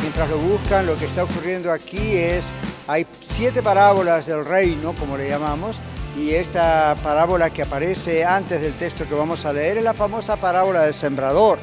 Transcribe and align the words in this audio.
Mientras 0.00 0.30
lo 0.30 0.38
buscan, 0.38 0.86
lo 0.86 0.96
que 0.96 1.04
está 1.04 1.24
ocurriendo 1.24 1.70
aquí 1.70 2.16
es, 2.16 2.50
hay 2.88 3.06
siete 3.20 3.62
parábolas 3.62 4.26
del 4.26 4.44
reino, 4.44 4.94
como 4.94 5.18
le 5.18 5.28
llamamos, 5.28 5.78
y 6.16 6.30
esta 6.30 6.94
parábola 7.02 7.50
que 7.50 7.62
aparece 7.62 8.24
antes 8.24 8.62
del 8.62 8.72
texto 8.74 9.06
que 9.06 9.14
vamos 9.14 9.44
a 9.44 9.52
leer 9.52 9.78
es 9.78 9.84
la 9.84 9.92
famosa 9.92 10.36
parábola 10.36 10.82
del 10.82 10.94
sembrador. 10.94 11.58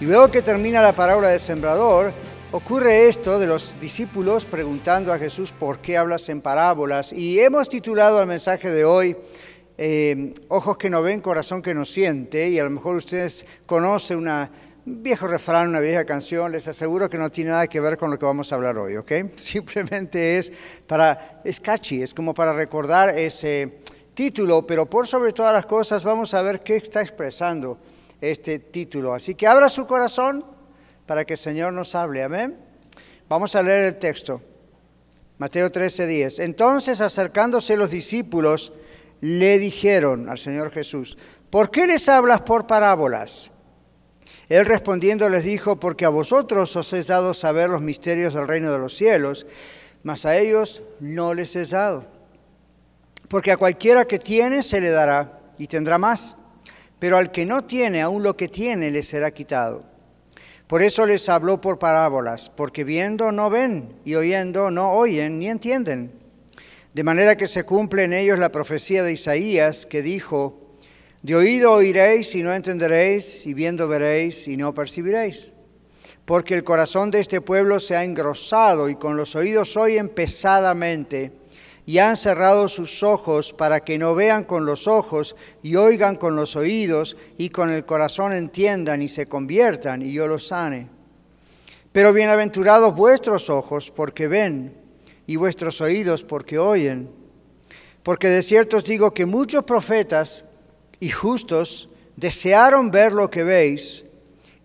Y 0.00 0.06
luego 0.06 0.30
que 0.30 0.40
termina 0.40 0.80
la 0.80 0.92
parábola 0.92 1.28
del 1.28 1.40
sembrador, 1.40 2.12
ocurre 2.52 3.08
esto 3.08 3.38
de 3.38 3.46
los 3.46 3.78
discípulos 3.78 4.46
preguntando 4.46 5.12
a 5.12 5.18
Jesús 5.18 5.52
por 5.52 5.80
qué 5.80 5.98
hablas 5.98 6.28
en 6.30 6.40
parábolas. 6.40 7.12
Y 7.12 7.40
hemos 7.40 7.68
titulado 7.68 8.20
el 8.20 8.26
mensaje 8.26 8.70
de 8.70 8.84
hoy, 8.84 9.16
eh, 9.76 10.32
Ojos 10.48 10.78
que 10.78 10.90
no 10.90 11.02
ven, 11.02 11.20
corazón 11.20 11.60
que 11.62 11.74
no 11.74 11.84
siente, 11.84 12.48
y 12.48 12.58
a 12.58 12.64
lo 12.64 12.70
mejor 12.70 12.96
ustedes 12.96 13.44
conocen 13.66 14.18
una, 14.18 14.50
un 14.50 14.69
viejo 14.84 15.26
refrán, 15.26 15.68
una 15.68 15.80
vieja 15.80 16.04
canción, 16.04 16.52
les 16.52 16.66
aseguro 16.68 17.08
que 17.08 17.18
no 17.18 17.30
tiene 17.30 17.50
nada 17.50 17.66
que 17.66 17.80
ver 17.80 17.96
con 17.96 18.10
lo 18.10 18.18
que 18.18 18.24
vamos 18.24 18.52
a 18.52 18.56
hablar 18.56 18.76
hoy, 18.78 18.96
¿ok? 18.96 19.12
Simplemente 19.36 20.38
es 20.38 20.52
para, 20.86 21.40
es 21.44 21.60
catchy, 21.60 22.02
es 22.02 22.14
como 22.14 22.34
para 22.34 22.52
recordar 22.52 23.18
ese 23.18 23.80
título, 24.14 24.66
pero 24.66 24.86
por 24.86 25.06
sobre 25.06 25.32
todas 25.32 25.52
las 25.52 25.66
cosas 25.66 26.04
vamos 26.04 26.34
a 26.34 26.42
ver 26.42 26.60
qué 26.60 26.76
está 26.76 27.00
expresando 27.00 27.78
este 28.20 28.58
título. 28.58 29.14
Así 29.14 29.34
que 29.34 29.46
abra 29.46 29.68
su 29.68 29.86
corazón 29.86 30.44
para 31.06 31.24
que 31.24 31.34
el 31.34 31.38
Señor 31.38 31.72
nos 31.72 31.94
hable, 31.94 32.22
amén. 32.22 32.56
Vamos 33.28 33.54
a 33.54 33.62
leer 33.62 33.84
el 33.84 33.98
texto. 33.98 34.42
Mateo 35.38 35.70
13, 35.70 36.06
10. 36.06 36.38
Entonces, 36.40 37.00
acercándose 37.00 37.76
los 37.76 37.90
discípulos, 37.90 38.72
le 39.20 39.58
dijeron 39.58 40.28
al 40.28 40.38
Señor 40.38 40.70
Jesús, 40.70 41.16
¿por 41.48 41.70
qué 41.70 41.86
les 41.86 42.08
hablas 42.08 42.42
por 42.42 42.66
parábolas? 42.66 43.50
Él 44.50 44.66
respondiendo 44.66 45.28
les 45.28 45.44
dijo, 45.44 45.76
porque 45.76 46.04
a 46.04 46.08
vosotros 46.08 46.74
os 46.74 46.92
es 46.92 47.06
dado 47.06 47.34
saber 47.34 47.70
los 47.70 47.82
misterios 47.82 48.34
del 48.34 48.48
reino 48.48 48.72
de 48.72 48.80
los 48.80 48.96
cielos, 48.96 49.46
mas 50.02 50.26
a 50.26 50.36
ellos 50.36 50.82
no 50.98 51.34
les 51.34 51.54
es 51.54 51.70
dado. 51.70 52.04
Porque 53.28 53.52
a 53.52 53.56
cualquiera 53.56 54.06
que 54.06 54.18
tiene 54.18 54.64
se 54.64 54.80
le 54.80 54.90
dará 54.90 55.40
y 55.56 55.68
tendrá 55.68 55.98
más, 55.98 56.36
pero 56.98 57.16
al 57.16 57.30
que 57.30 57.46
no 57.46 57.62
tiene, 57.62 58.02
aún 58.02 58.24
lo 58.24 58.36
que 58.36 58.48
tiene 58.48 58.90
le 58.90 59.04
será 59.04 59.30
quitado. 59.30 59.84
Por 60.66 60.82
eso 60.82 61.06
les 61.06 61.28
habló 61.28 61.60
por 61.60 61.78
parábolas, 61.78 62.50
porque 62.50 62.82
viendo 62.82 63.30
no 63.30 63.50
ven 63.50 64.00
y 64.04 64.16
oyendo 64.16 64.72
no 64.72 64.94
oyen 64.94 65.38
ni 65.38 65.48
entienden. 65.48 66.10
De 66.92 67.04
manera 67.04 67.36
que 67.36 67.46
se 67.46 67.62
cumple 67.62 68.02
en 68.02 68.12
ellos 68.12 68.40
la 68.40 68.50
profecía 68.50 69.04
de 69.04 69.12
Isaías 69.12 69.86
que 69.86 70.02
dijo, 70.02 70.69
de 71.22 71.34
oído 71.34 71.72
oiréis 71.72 72.34
y 72.34 72.42
no 72.42 72.54
entenderéis, 72.54 73.46
y 73.46 73.52
viendo 73.52 73.86
veréis 73.88 74.48
y 74.48 74.56
no 74.56 74.72
percibiréis. 74.72 75.52
Porque 76.24 76.54
el 76.54 76.64
corazón 76.64 77.10
de 77.10 77.20
este 77.20 77.40
pueblo 77.40 77.78
se 77.80 77.96
ha 77.96 78.04
engrosado 78.04 78.88
y 78.88 78.94
con 78.94 79.16
los 79.16 79.36
oídos 79.36 79.76
oyen 79.76 80.08
pesadamente 80.08 81.32
y 81.86 81.98
han 81.98 82.16
cerrado 82.16 82.68
sus 82.68 83.02
ojos 83.02 83.52
para 83.52 83.80
que 83.80 83.98
no 83.98 84.14
vean 84.14 84.44
con 84.44 84.64
los 84.64 84.86
ojos 84.86 85.34
y 85.62 85.76
oigan 85.76 86.16
con 86.16 86.36
los 86.36 86.54
oídos 86.56 87.16
y 87.36 87.50
con 87.50 87.70
el 87.70 87.84
corazón 87.84 88.32
entiendan 88.32 89.02
y 89.02 89.08
se 89.08 89.26
conviertan 89.26 90.02
y 90.02 90.12
yo 90.12 90.26
los 90.26 90.46
sane. 90.48 90.88
Pero 91.92 92.12
bienaventurados 92.12 92.94
vuestros 92.94 93.50
ojos 93.50 93.90
porque 93.90 94.28
ven 94.28 94.72
y 95.26 95.36
vuestros 95.36 95.80
oídos 95.80 96.22
porque 96.22 96.58
oyen. 96.58 97.10
Porque 98.04 98.28
de 98.28 98.42
cierto 98.42 98.76
os 98.76 98.84
digo 98.84 99.12
que 99.12 99.26
muchos 99.26 99.64
profetas 99.64 100.44
y 101.00 101.08
justos 101.10 101.88
desearon 102.16 102.90
ver 102.90 103.12
lo 103.12 103.30
que 103.30 103.42
veis 103.42 104.04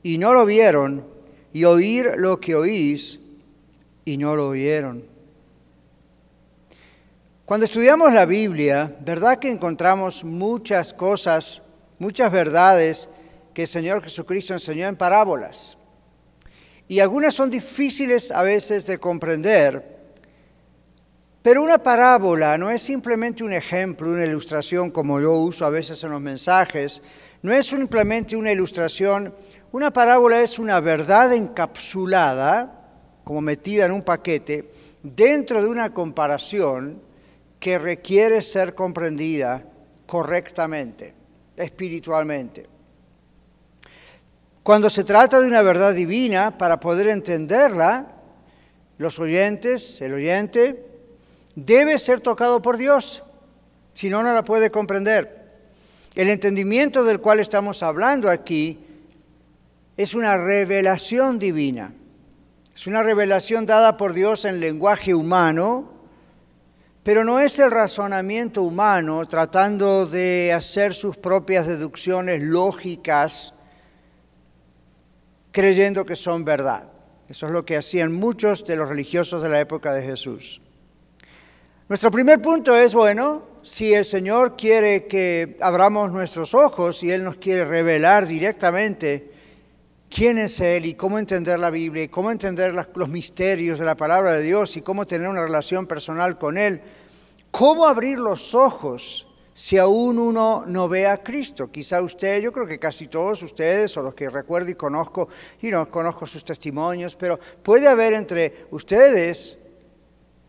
y 0.04 0.18
no 0.18 0.34
lo 0.34 0.46
vieron, 0.46 1.08
y 1.52 1.64
oír 1.64 2.12
lo 2.18 2.40
que 2.40 2.54
oís 2.54 3.20
y 4.04 4.18
no 4.18 4.36
lo 4.36 4.50
oyeron. 4.50 5.04
Cuando 7.46 7.66
estudiamos 7.66 8.12
la 8.12 8.26
Biblia, 8.26 8.94
¿verdad 9.02 9.40
que 9.40 9.50
encontramos 9.50 10.24
muchas 10.24 10.94
cosas, 10.94 11.64
muchas 11.98 12.32
verdades 12.32 13.08
que 13.54 13.62
el 13.62 13.68
Señor 13.68 14.04
Jesucristo 14.04 14.54
enseñó 14.54 14.88
en 14.88 14.96
parábolas? 14.96 15.78
Y 16.88 17.00
algunas 17.00 17.34
son 17.34 17.50
difíciles 17.50 18.32
a 18.32 18.42
veces 18.42 18.86
de 18.86 19.00
comprender, 19.00 19.95
pero 21.46 21.62
una 21.62 21.78
parábola 21.78 22.58
no 22.58 22.72
es 22.72 22.82
simplemente 22.82 23.44
un 23.44 23.54
ejemplo, 23.54 24.10
una 24.10 24.26
ilustración 24.26 24.90
como 24.90 25.22
yo 25.22 25.34
uso 25.34 25.64
a 25.64 25.70
veces 25.70 26.04
en 26.04 26.10
los 26.10 26.20
mensajes, 26.20 27.04
no 27.44 27.54
es 27.54 27.68
simplemente 27.68 28.36
una 28.36 28.52
ilustración, 28.52 29.32
una 29.72 29.94
parábola 29.94 30.42
es 30.42 30.58
una 30.58 30.80
verdad 30.80 31.32
encapsulada, 31.34 33.20
como 33.24 33.42
metida 33.42 33.86
en 33.86 33.92
un 33.92 34.02
paquete, 34.02 34.72
dentro 35.04 35.62
de 35.62 35.70
una 35.70 35.94
comparación 35.94 37.00
que 37.60 37.78
requiere 37.78 38.42
ser 38.42 38.74
comprendida 38.74 39.64
correctamente, 40.08 41.14
espiritualmente. 41.56 42.68
Cuando 44.64 44.90
se 44.90 45.04
trata 45.04 45.40
de 45.40 45.46
una 45.46 45.62
verdad 45.62 45.94
divina, 45.94 46.58
para 46.58 46.80
poder 46.80 47.10
entenderla, 47.10 48.14
los 48.98 49.20
oyentes, 49.20 50.02
el 50.02 50.16
oyente, 50.16 50.95
debe 51.56 51.98
ser 51.98 52.22
tocado 52.22 52.62
por 52.62 52.78
Dios, 52.78 53.24
si 53.94 54.10
no, 54.10 54.24
no 54.24 54.34
la 54.34 54.44
puede 54.44 54.70
comprender. 54.70 55.46
El 56.16 56.30
entendimiento 56.30 57.04
del 57.04 57.20
cual 57.20 57.40
estamos 57.40 57.84
hablando 57.84 58.30
aquí 58.30 58.80
es 59.98 60.16
una 60.16 60.38
revelación 60.38 61.40
divina, 61.40 61.94
es 62.74 62.88
una 62.88 63.04
revelación 63.04 63.66
dada 63.66 63.98
por 63.98 64.14
Dios 64.14 64.46
en 64.46 64.60
lenguaje 64.60 65.14
humano, 65.14 65.94
pero 67.04 67.24
no 67.24 67.40
es 67.40 67.60
el 67.60 67.72
razonamiento 67.72 68.64
humano 68.64 69.26
tratando 69.28 70.06
de 70.06 70.52
hacer 70.54 70.94
sus 70.94 71.18
propias 71.18 71.68
deducciones 71.68 72.42
lógicas 72.42 73.54
creyendo 75.52 76.06
que 76.06 76.18
son 76.18 76.44
verdad. 76.44 76.92
Eso 77.30 77.46
es 77.46 77.52
lo 77.54 77.64
que 77.64 77.78
hacían 77.78 78.12
muchos 78.12 78.66
de 78.66 78.76
los 78.76 78.90
religiosos 78.90 79.42
de 79.42 79.50
la 79.50 79.62
época 79.62 79.94
de 79.94 80.04
Jesús. 80.04 80.62
Nuestro 81.88 82.10
primer 82.10 82.42
punto 82.42 82.76
es, 82.76 82.96
bueno, 82.96 83.44
si 83.62 83.94
el 83.94 84.06
Señor 84.06 84.58
quiere 84.58 85.06
que 85.06 85.56
abramos 85.62 86.12
nuestros 86.12 86.56
ojos 86.56 87.04
y 87.04 87.12
Él 87.12 87.24
nos 87.24 87.36
quiere 87.36 87.64
revelar 87.64 88.26
directamente 88.26 89.32
quién 90.10 90.40
es 90.40 90.60
Él 90.62 90.88
y 90.88 90.96
cómo 90.96 91.20
entender 91.20 91.60
la 91.60 91.70
Biblia 91.70 92.02
y 92.02 92.08
cómo 92.08 92.32
entender 92.32 92.74
los 92.74 93.10
misterios 93.10 93.78
de 93.78 93.86
la 93.86 93.96
palabra 93.96 94.32
de 94.32 94.42
Dios 94.42 94.76
y 94.78 94.82
cómo 94.82 95.06
tener 95.06 95.28
una 95.28 95.44
relación 95.44 95.86
personal 95.86 96.40
con 96.40 96.58
Él, 96.58 96.82
¿cómo 97.52 97.86
abrir 97.86 98.18
los 98.18 98.56
ojos 98.56 99.28
si 99.54 99.78
aún 99.78 100.18
uno 100.18 100.64
no 100.66 100.90
ve 100.90 101.06
a 101.06 101.22
Cristo? 101.22 101.70
Quizá 101.70 102.02
usted, 102.02 102.42
yo 102.42 102.52
creo 102.52 102.66
que 102.66 102.80
casi 102.80 103.06
todos 103.06 103.44
ustedes, 103.44 103.96
o 103.96 104.02
los 104.02 104.16
que 104.16 104.28
recuerdo 104.32 104.72
y 104.72 104.76
conozco, 104.76 105.30
y 105.62 105.68
no 105.68 105.88
conozco 105.92 106.26
sus 106.26 106.44
testimonios, 106.44 107.16
pero 107.16 107.40
puede 107.62 107.88
haber 107.88 108.14
entre 108.14 108.66
ustedes 108.72 109.60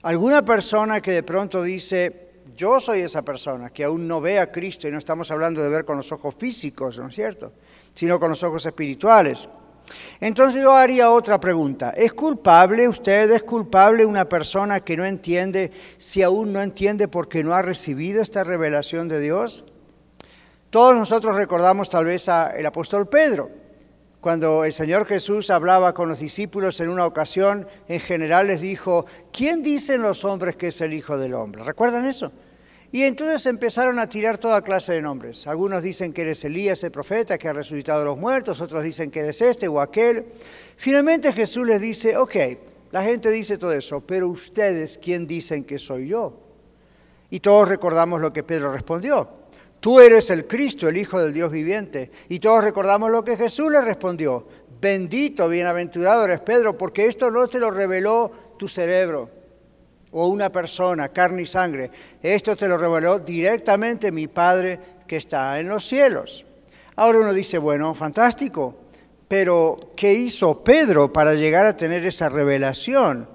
Alguna 0.06 0.44
persona 0.44 1.00
que 1.00 1.10
de 1.10 1.24
pronto 1.24 1.64
dice, 1.64 2.28
yo 2.56 2.78
soy 2.78 3.00
esa 3.00 3.22
persona, 3.22 3.70
que 3.70 3.82
aún 3.82 4.06
no 4.06 4.20
ve 4.20 4.38
a 4.38 4.52
Cristo, 4.52 4.86
y 4.86 4.92
no 4.92 4.98
estamos 4.98 5.32
hablando 5.32 5.60
de 5.60 5.68
ver 5.68 5.84
con 5.84 5.96
los 5.96 6.12
ojos 6.12 6.36
físicos, 6.36 6.96
¿no 6.96 7.08
es 7.08 7.14
cierto? 7.16 7.52
Sino 7.92 8.20
con 8.20 8.28
los 8.28 8.40
ojos 8.44 8.64
espirituales. 8.64 9.48
Entonces 10.20 10.62
yo 10.62 10.74
haría 10.74 11.10
otra 11.10 11.40
pregunta. 11.40 11.90
¿Es 11.90 12.12
culpable 12.12 12.86
usted, 12.86 13.32
es 13.32 13.42
culpable 13.42 14.04
una 14.04 14.28
persona 14.28 14.78
que 14.78 14.96
no 14.96 15.04
entiende, 15.04 15.72
si 15.96 16.22
aún 16.22 16.52
no 16.52 16.62
entiende 16.62 17.08
porque 17.08 17.42
no 17.42 17.52
ha 17.52 17.62
recibido 17.62 18.22
esta 18.22 18.44
revelación 18.44 19.08
de 19.08 19.18
Dios? 19.18 19.64
Todos 20.70 20.94
nosotros 20.94 21.34
recordamos 21.34 21.90
tal 21.90 22.04
vez 22.04 22.28
al 22.28 22.64
apóstol 22.64 23.08
Pedro 23.08 23.65
cuando 24.20 24.64
el 24.64 24.72
Señor 24.72 25.06
Jesús 25.06 25.50
hablaba 25.50 25.94
con 25.94 26.08
los 26.08 26.18
discípulos 26.18 26.80
en 26.80 26.88
una 26.88 27.06
ocasión, 27.06 27.68
en 27.88 28.00
general 28.00 28.48
les 28.48 28.60
dijo, 28.60 29.06
¿quién 29.32 29.62
dicen 29.62 30.02
los 30.02 30.24
hombres 30.24 30.56
que 30.56 30.68
es 30.68 30.80
el 30.80 30.94
Hijo 30.94 31.18
del 31.18 31.34
Hombre? 31.34 31.62
¿Recuerdan 31.62 32.06
eso? 32.06 32.32
Y 32.92 33.02
entonces 33.02 33.44
empezaron 33.46 33.98
a 33.98 34.08
tirar 34.08 34.38
toda 34.38 34.62
clase 34.62 34.94
de 34.94 35.02
nombres. 35.02 35.46
Algunos 35.46 35.82
dicen 35.82 36.12
que 36.12 36.22
eres 36.22 36.44
Elías, 36.44 36.82
el 36.82 36.92
profeta, 36.92 37.36
que 37.36 37.48
ha 37.48 37.52
resucitado 37.52 38.02
a 38.02 38.04
los 38.04 38.18
muertos, 38.18 38.60
otros 38.60 38.82
dicen 38.82 39.10
que 39.10 39.20
eres 39.20 39.42
este 39.42 39.68
o 39.68 39.80
aquel. 39.80 40.24
Finalmente 40.76 41.32
Jesús 41.32 41.66
les 41.66 41.80
dice, 41.80 42.16
ok, 42.16 42.36
la 42.92 43.02
gente 43.02 43.30
dice 43.30 43.58
todo 43.58 43.72
eso, 43.72 44.00
pero 44.00 44.28
ustedes, 44.28 44.98
¿quién 44.98 45.26
dicen 45.26 45.64
que 45.64 45.78
soy 45.78 46.08
yo? 46.08 46.40
Y 47.28 47.40
todos 47.40 47.68
recordamos 47.68 48.20
lo 48.20 48.32
que 48.32 48.44
Pedro 48.44 48.72
respondió. 48.72 49.28
Tú 49.80 50.00
eres 50.00 50.30
el 50.30 50.46
Cristo, 50.46 50.88
el 50.88 50.96
Hijo 50.96 51.20
del 51.20 51.32
Dios 51.32 51.50
viviente. 51.50 52.10
Y 52.28 52.38
todos 52.38 52.64
recordamos 52.64 53.10
lo 53.10 53.22
que 53.22 53.36
Jesús 53.36 53.70
le 53.70 53.80
respondió. 53.80 54.46
Bendito, 54.80 55.48
bienaventurado 55.48 56.24
eres 56.24 56.40
Pedro, 56.40 56.76
porque 56.76 57.06
esto 57.06 57.30
no 57.30 57.46
te 57.48 57.58
lo 57.58 57.70
reveló 57.70 58.30
tu 58.58 58.68
cerebro 58.68 59.30
o 60.12 60.28
una 60.28 60.50
persona, 60.50 61.10
carne 61.10 61.42
y 61.42 61.46
sangre. 61.46 61.90
Esto 62.22 62.56
te 62.56 62.68
lo 62.68 62.78
reveló 62.78 63.18
directamente 63.18 64.10
mi 64.10 64.26
Padre 64.28 64.78
que 65.06 65.16
está 65.16 65.58
en 65.60 65.68
los 65.68 65.86
cielos. 65.86 66.46
Ahora 66.96 67.18
uno 67.18 67.34
dice, 67.34 67.58
bueno, 67.58 67.94
fantástico, 67.94 68.74
pero 69.28 69.76
¿qué 69.94 70.12
hizo 70.12 70.62
Pedro 70.62 71.12
para 71.12 71.34
llegar 71.34 71.66
a 71.66 71.76
tener 71.76 72.06
esa 72.06 72.28
revelación? 72.28 73.28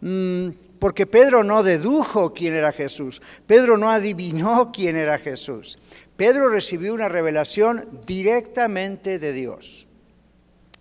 Mm, 0.00 0.48
porque 0.78 1.06
Pedro 1.06 1.44
no 1.44 1.62
dedujo 1.62 2.34
quién 2.34 2.54
era 2.54 2.72
Jesús, 2.72 3.22
Pedro 3.46 3.78
no 3.78 3.90
adivinó 3.90 4.72
quién 4.72 4.96
era 4.96 5.18
Jesús. 5.18 5.78
Pedro 6.16 6.48
recibió 6.48 6.94
una 6.94 7.08
revelación 7.08 8.00
directamente 8.06 9.18
de 9.18 9.32
Dios. 9.32 9.88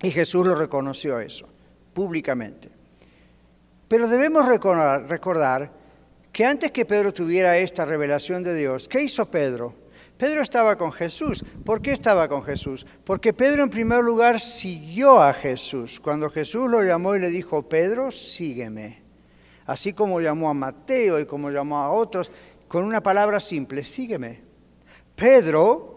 Y 0.02 0.12
Jesús 0.12 0.46
lo 0.46 0.56
reconoció 0.56 1.20
eso, 1.20 1.48
públicamente. 1.94 2.70
Pero 3.88 4.08
debemos 4.08 4.46
recordar, 4.48 5.08
recordar, 5.08 5.72
que 6.32 6.46
antes 6.46 6.72
que 6.72 6.86
Pedro 6.86 7.14
tuviera 7.14 7.58
esta 7.58 7.86
revelación 7.86 8.44
de 8.44 8.56
Dios, 8.56 8.88
¿qué 8.88 9.02
hizo 9.02 9.30
Pedro? 9.30 9.76
Pedro 10.18 10.42
estaba 10.42 10.78
con 10.78 10.92
Jesús. 10.92 11.44
¿Por 11.66 11.82
qué 11.82 11.92
estaba 11.92 12.28
con 12.28 12.44
Jesús? 12.44 12.86
Porque 13.04 13.34
Pedro 13.34 13.64
en 13.64 13.70
primer 13.70 14.04
lugar 14.04 14.40
siguió 14.40 15.22
a 15.22 15.34
Jesús. 15.34 16.00
Cuando 16.00 16.30
Jesús 16.30 16.70
lo 16.70 16.84
llamó 16.84 17.16
y 17.16 17.20
le 17.20 17.30
dijo, 17.30 17.68
Pedro, 17.68 18.12
sígueme 18.12 19.03
así 19.66 19.94
como 19.94 20.22
llamó 20.22 20.50
a 20.50 20.54
Mateo 20.54 21.20
y 21.20 21.26
como 21.26 21.50
llamó 21.50 21.80
a 21.80 21.92
otros, 21.92 22.32
con 22.68 22.84
una 22.84 23.02
palabra 23.02 23.40
simple, 23.40 23.84
sígueme. 23.84 24.42
Pedro 25.16 25.94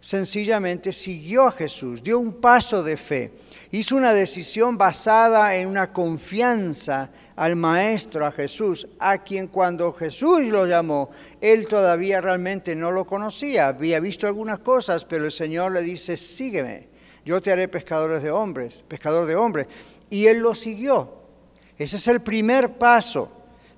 sencillamente 0.00 0.92
siguió 0.92 1.48
a 1.48 1.52
Jesús, 1.52 2.02
dio 2.02 2.18
un 2.18 2.34
paso 2.34 2.82
de 2.82 2.96
fe, 2.96 3.32
hizo 3.72 3.96
una 3.96 4.12
decisión 4.12 4.78
basada 4.78 5.56
en 5.56 5.66
una 5.66 5.92
confianza 5.92 7.10
al 7.34 7.56
Maestro, 7.56 8.24
a 8.24 8.30
Jesús, 8.30 8.86
a 8.98 9.18
quien 9.18 9.48
cuando 9.48 9.92
Jesús 9.92 10.42
lo 10.42 10.64
llamó, 10.66 11.10
él 11.40 11.66
todavía 11.66 12.20
realmente 12.20 12.76
no 12.76 12.92
lo 12.92 13.04
conocía, 13.04 13.68
había 13.68 13.98
visto 13.98 14.26
algunas 14.26 14.60
cosas, 14.60 15.04
pero 15.04 15.24
el 15.24 15.32
Señor 15.32 15.72
le 15.72 15.82
dice, 15.82 16.16
sígueme, 16.16 16.88
yo 17.24 17.42
te 17.42 17.50
haré 17.50 17.66
pescadores 17.66 18.22
de 18.22 18.30
hombres, 18.30 18.84
pescador 18.86 19.26
de 19.26 19.34
hombres, 19.34 19.66
y 20.08 20.26
él 20.26 20.38
lo 20.38 20.54
siguió. 20.54 21.25
Ese 21.78 21.96
es 21.96 22.08
el 22.08 22.20
primer 22.20 22.78
paso. 22.78 23.30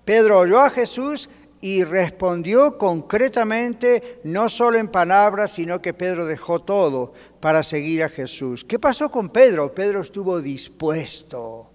Pedro 0.05 0.39
oyó 0.39 0.61
a 0.61 0.71
Jesús 0.71 1.29
y 1.61 1.83
respondió 1.83 2.79
concretamente, 2.79 4.21
no 4.25 4.49
solo 4.49 4.79
en 4.79 4.89
palabras, 4.89 5.53
sino 5.53 5.83
que 5.83 5.93
Pedro 5.93 6.25
dejó 6.25 6.61
todo 6.61 7.13
para 7.41 7.63
seguir 7.63 8.05
a 8.05 8.09
Jesús. 8.09 8.65
¿Qué 8.65 8.79
pasó 8.79 9.11
con 9.11 9.31
Pedro? 9.31 9.75
Pedro 9.75 10.01
estuvo 10.01 10.41
dispuesto 10.41 11.71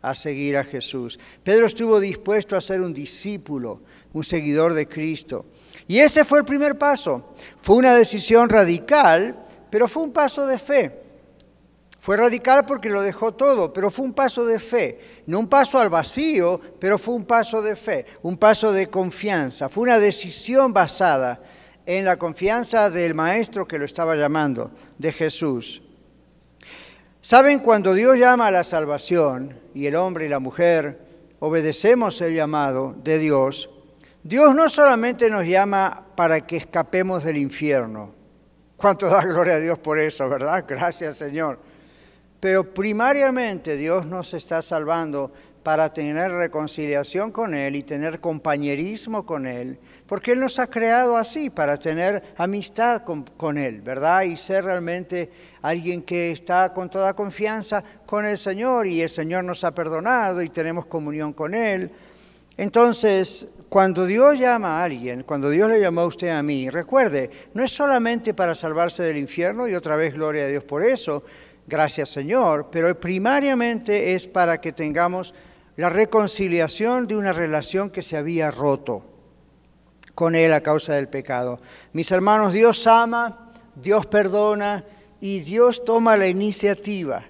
a 0.00 0.14
seguir 0.14 0.56
a 0.56 0.64
Jesús. 0.64 1.18
Pedro 1.42 1.66
estuvo 1.66 1.98
dispuesto 1.98 2.56
a 2.56 2.60
ser 2.60 2.80
un 2.80 2.94
discípulo, 2.94 3.80
un 4.12 4.22
seguidor 4.22 4.74
de 4.74 4.86
Cristo. 4.86 5.46
Y 5.88 5.98
ese 5.98 6.24
fue 6.24 6.38
el 6.38 6.44
primer 6.44 6.78
paso. 6.78 7.34
Fue 7.60 7.76
una 7.76 7.94
decisión 7.96 8.48
radical, 8.48 9.34
pero 9.70 9.88
fue 9.88 10.04
un 10.04 10.12
paso 10.12 10.46
de 10.46 10.58
fe. 10.58 11.03
Fue 12.04 12.18
radical 12.18 12.66
porque 12.66 12.90
lo 12.90 13.00
dejó 13.00 13.32
todo, 13.32 13.72
pero 13.72 13.90
fue 13.90 14.04
un 14.04 14.12
paso 14.12 14.44
de 14.44 14.58
fe. 14.58 15.22
No 15.24 15.38
un 15.38 15.48
paso 15.48 15.78
al 15.78 15.88
vacío, 15.88 16.60
pero 16.78 16.98
fue 16.98 17.14
un 17.14 17.24
paso 17.24 17.62
de 17.62 17.74
fe, 17.74 18.04
un 18.20 18.36
paso 18.36 18.72
de 18.72 18.88
confianza. 18.88 19.70
Fue 19.70 19.84
una 19.84 19.98
decisión 19.98 20.74
basada 20.74 21.40
en 21.86 22.04
la 22.04 22.18
confianza 22.18 22.90
del 22.90 23.14
Maestro 23.14 23.66
que 23.66 23.78
lo 23.78 23.86
estaba 23.86 24.16
llamando, 24.16 24.70
de 24.98 25.12
Jesús. 25.12 25.80
Saben, 27.22 27.60
cuando 27.60 27.94
Dios 27.94 28.18
llama 28.18 28.48
a 28.48 28.50
la 28.50 28.64
salvación 28.64 29.58
y 29.72 29.86
el 29.86 29.96
hombre 29.96 30.26
y 30.26 30.28
la 30.28 30.40
mujer 30.40 31.00
obedecemos 31.38 32.20
el 32.20 32.34
llamado 32.34 32.94
de 33.02 33.18
Dios, 33.18 33.70
Dios 34.22 34.54
no 34.54 34.68
solamente 34.68 35.30
nos 35.30 35.46
llama 35.46 36.04
para 36.14 36.46
que 36.46 36.58
escapemos 36.58 37.24
del 37.24 37.38
infierno. 37.38 38.12
¿Cuánto 38.76 39.08
da 39.08 39.22
gloria 39.22 39.54
a 39.54 39.60
Dios 39.60 39.78
por 39.78 39.98
eso, 39.98 40.28
verdad? 40.28 40.66
Gracias, 40.68 41.16
Señor 41.16 41.72
pero 42.44 42.74
primariamente 42.74 43.74
Dios 43.74 44.04
nos 44.04 44.34
está 44.34 44.60
salvando 44.60 45.32
para 45.62 45.88
tener 45.88 46.30
reconciliación 46.30 47.32
con 47.32 47.54
Él 47.54 47.74
y 47.74 47.82
tener 47.82 48.20
compañerismo 48.20 49.24
con 49.24 49.46
Él, 49.46 49.78
porque 50.06 50.32
Él 50.32 50.40
nos 50.40 50.58
ha 50.58 50.66
creado 50.66 51.16
así, 51.16 51.48
para 51.48 51.78
tener 51.78 52.22
amistad 52.36 53.02
con, 53.02 53.56
Él, 53.56 53.80
¿verdad? 53.80 54.24
Y 54.24 54.36
ser 54.36 54.64
realmente 54.64 55.30
alguien 55.62 56.02
que 56.02 56.32
está 56.32 56.74
con 56.74 56.90
toda 56.90 57.14
confianza 57.14 57.82
con 58.04 58.26
el 58.26 58.36
Señor 58.36 58.86
y 58.88 59.00
el 59.00 59.08
Señor 59.08 59.42
nos 59.44 59.64
ha 59.64 59.74
perdonado 59.74 60.42
y 60.42 60.50
tenemos 60.50 60.84
comunión 60.84 61.32
con 61.32 61.54
Él. 61.54 61.90
Entonces, 62.58 63.48
cuando 63.70 64.04
Dios 64.04 64.38
llama 64.38 64.80
a 64.80 64.84
alguien, 64.84 65.22
cuando 65.22 65.48
Dios 65.48 65.70
le 65.70 65.80
llamó 65.80 66.02
a 66.02 66.06
usted 66.08 66.28
a 66.28 66.42
mí, 66.42 66.68
recuerde, 66.68 67.30
no 67.54 67.64
es 67.64 67.72
solamente 67.72 68.34
para 68.34 68.54
salvarse 68.54 69.02
del 69.02 69.16
infierno 69.16 69.66
y 69.66 69.74
otra 69.74 69.96
vez 69.96 70.12
gloria 70.12 70.44
a 70.44 70.48
Dios 70.48 70.62
por 70.62 70.84
eso, 70.84 71.24
gracias 71.66 72.10
Señor, 72.10 72.68
pero 72.70 72.98
primariamente 72.98 74.14
es 74.14 74.26
para 74.26 74.60
que 74.60 74.72
tengamos 74.72 75.34
la 75.76 75.90
reconciliación 75.90 77.06
de 77.06 77.16
una 77.16 77.32
relación 77.32 77.90
que 77.90 78.02
se 78.02 78.16
había 78.16 78.50
roto 78.50 79.02
con 80.14 80.34
Él 80.34 80.52
a 80.52 80.60
causa 80.60 80.94
del 80.94 81.08
pecado. 81.08 81.58
Mis 81.92 82.10
hermanos, 82.12 82.52
Dios 82.52 82.86
ama, 82.86 83.50
Dios 83.74 84.06
perdona 84.06 84.84
y 85.20 85.40
Dios 85.40 85.84
toma 85.84 86.16
la 86.16 86.28
iniciativa. 86.28 87.24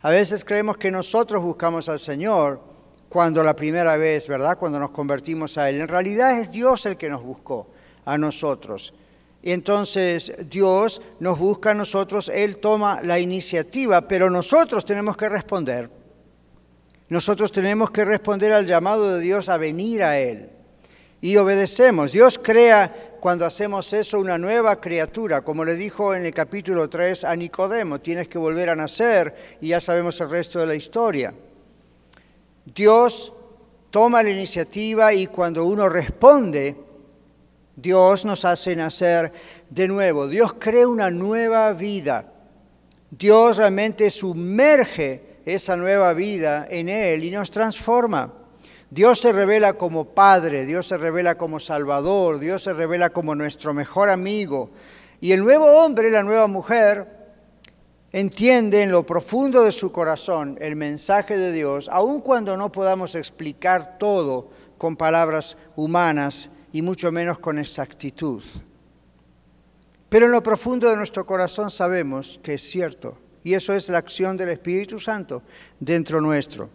A 0.00 0.10
veces 0.10 0.44
creemos 0.44 0.76
que 0.76 0.90
nosotros 0.90 1.42
buscamos 1.42 1.88
al 1.88 1.98
Señor 1.98 2.60
cuando 3.08 3.42
la 3.42 3.56
primera 3.56 3.96
vez, 3.96 4.28
¿verdad? 4.28 4.58
Cuando 4.58 4.78
nos 4.78 4.90
convertimos 4.90 5.58
a 5.58 5.68
Él. 5.68 5.80
En 5.80 5.88
realidad 5.88 6.38
es 6.38 6.52
Dios 6.52 6.86
el 6.86 6.96
que 6.96 7.08
nos 7.08 7.22
buscó 7.22 7.68
a 8.04 8.16
nosotros. 8.16 8.94
Entonces 9.42 10.32
Dios 10.48 11.00
nos 11.20 11.38
busca 11.38 11.70
a 11.70 11.74
nosotros, 11.74 12.28
Él 12.28 12.58
toma 12.58 13.00
la 13.02 13.18
iniciativa, 13.18 14.08
pero 14.08 14.30
nosotros 14.30 14.84
tenemos 14.84 15.16
que 15.16 15.28
responder. 15.28 15.90
Nosotros 17.08 17.52
tenemos 17.52 17.90
que 17.90 18.04
responder 18.04 18.52
al 18.52 18.66
llamado 18.66 19.14
de 19.14 19.20
Dios 19.20 19.48
a 19.48 19.56
venir 19.56 20.02
a 20.02 20.18
Él. 20.18 20.50
Y 21.20 21.36
obedecemos. 21.36 22.12
Dios 22.12 22.38
crea 22.38 23.16
cuando 23.20 23.44
hacemos 23.46 23.92
eso 23.92 24.20
una 24.20 24.38
nueva 24.38 24.80
criatura, 24.80 25.40
como 25.42 25.64
le 25.64 25.74
dijo 25.74 26.14
en 26.14 26.26
el 26.26 26.34
capítulo 26.34 26.88
3 26.88 27.24
a 27.24 27.34
Nicodemo, 27.34 28.00
tienes 28.00 28.28
que 28.28 28.38
volver 28.38 28.70
a 28.70 28.76
nacer 28.76 29.58
y 29.60 29.68
ya 29.68 29.80
sabemos 29.80 30.20
el 30.20 30.30
resto 30.30 30.60
de 30.60 30.66
la 30.66 30.74
historia. 30.74 31.34
Dios 32.64 33.32
toma 33.90 34.22
la 34.22 34.30
iniciativa 34.30 35.12
y 35.12 35.26
cuando 35.26 35.64
uno 35.64 35.88
responde, 35.88 36.76
Dios 37.80 38.24
nos 38.24 38.44
hace 38.44 38.74
nacer 38.74 39.32
de 39.70 39.86
nuevo. 39.86 40.26
Dios 40.26 40.54
crea 40.58 40.88
una 40.88 41.10
nueva 41.10 41.72
vida. 41.72 42.24
Dios 43.08 43.56
realmente 43.56 44.10
sumerge 44.10 45.38
esa 45.46 45.76
nueva 45.76 46.12
vida 46.12 46.66
en 46.68 46.88
Él 46.88 47.22
y 47.22 47.30
nos 47.30 47.52
transforma. 47.52 48.34
Dios 48.90 49.20
se 49.20 49.32
revela 49.32 49.74
como 49.74 50.06
Padre, 50.06 50.66
Dios 50.66 50.88
se 50.88 50.98
revela 50.98 51.36
como 51.36 51.60
Salvador, 51.60 52.40
Dios 52.40 52.64
se 52.64 52.72
revela 52.72 53.10
como 53.10 53.36
nuestro 53.36 53.72
mejor 53.72 54.10
amigo. 54.10 54.70
Y 55.20 55.30
el 55.30 55.44
nuevo 55.44 55.66
hombre, 55.66 56.10
la 56.10 56.24
nueva 56.24 56.48
mujer, 56.48 57.06
entiende 58.10 58.82
en 58.82 58.90
lo 58.90 59.06
profundo 59.06 59.62
de 59.62 59.70
su 59.70 59.92
corazón 59.92 60.58
el 60.60 60.74
mensaje 60.74 61.38
de 61.38 61.52
Dios, 61.52 61.88
aun 61.92 62.22
cuando 62.22 62.56
no 62.56 62.72
podamos 62.72 63.14
explicar 63.14 63.98
todo 63.98 64.50
con 64.78 64.96
palabras 64.96 65.56
humanas 65.76 66.50
y 66.72 66.82
mucho 66.82 67.10
menos 67.10 67.38
con 67.38 67.58
exactitud. 67.58 68.42
Pero 70.08 70.26
en 70.26 70.32
lo 70.32 70.42
profundo 70.42 70.88
de 70.88 70.96
nuestro 70.96 71.24
corazón 71.24 71.70
sabemos 71.70 72.40
que 72.42 72.54
es 72.54 72.62
cierto, 72.62 73.18
y 73.44 73.54
eso 73.54 73.74
es 73.74 73.88
la 73.88 73.98
acción 73.98 74.36
del 74.36 74.50
Espíritu 74.50 74.98
Santo 74.98 75.42
dentro 75.78 76.20
nuestro. 76.20 76.70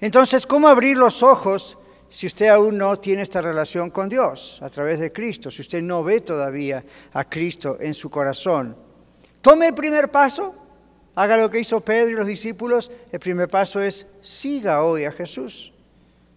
Entonces, 0.00 0.46
¿cómo 0.46 0.68
abrir 0.68 0.96
los 0.96 1.22
ojos 1.22 1.78
si 2.08 2.26
usted 2.26 2.48
aún 2.48 2.78
no 2.78 2.96
tiene 2.96 3.22
esta 3.22 3.42
relación 3.42 3.90
con 3.90 4.08
Dios 4.08 4.60
a 4.62 4.70
través 4.70 4.98
de 4.98 5.12
Cristo, 5.12 5.50
si 5.50 5.60
usted 5.60 5.82
no 5.82 6.02
ve 6.02 6.20
todavía 6.20 6.84
a 7.12 7.24
Cristo 7.28 7.76
en 7.80 7.94
su 7.94 8.10
corazón? 8.10 8.76
Tome 9.40 9.68
el 9.68 9.74
primer 9.74 10.10
paso, 10.10 10.54
haga 11.14 11.36
lo 11.36 11.50
que 11.50 11.60
hizo 11.60 11.80
Pedro 11.80 12.10
y 12.10 12.14
los 12.14 12.26
discípulos. 12.26 12.90
El 13.12 13.20
primer 13.20 13.48
paso 13.48 13.80
es 13.80 14.06
siga 14.20 14.82
hoy 14.82 15.04
a 15.04 15.12
Jesús, 15.12 15.72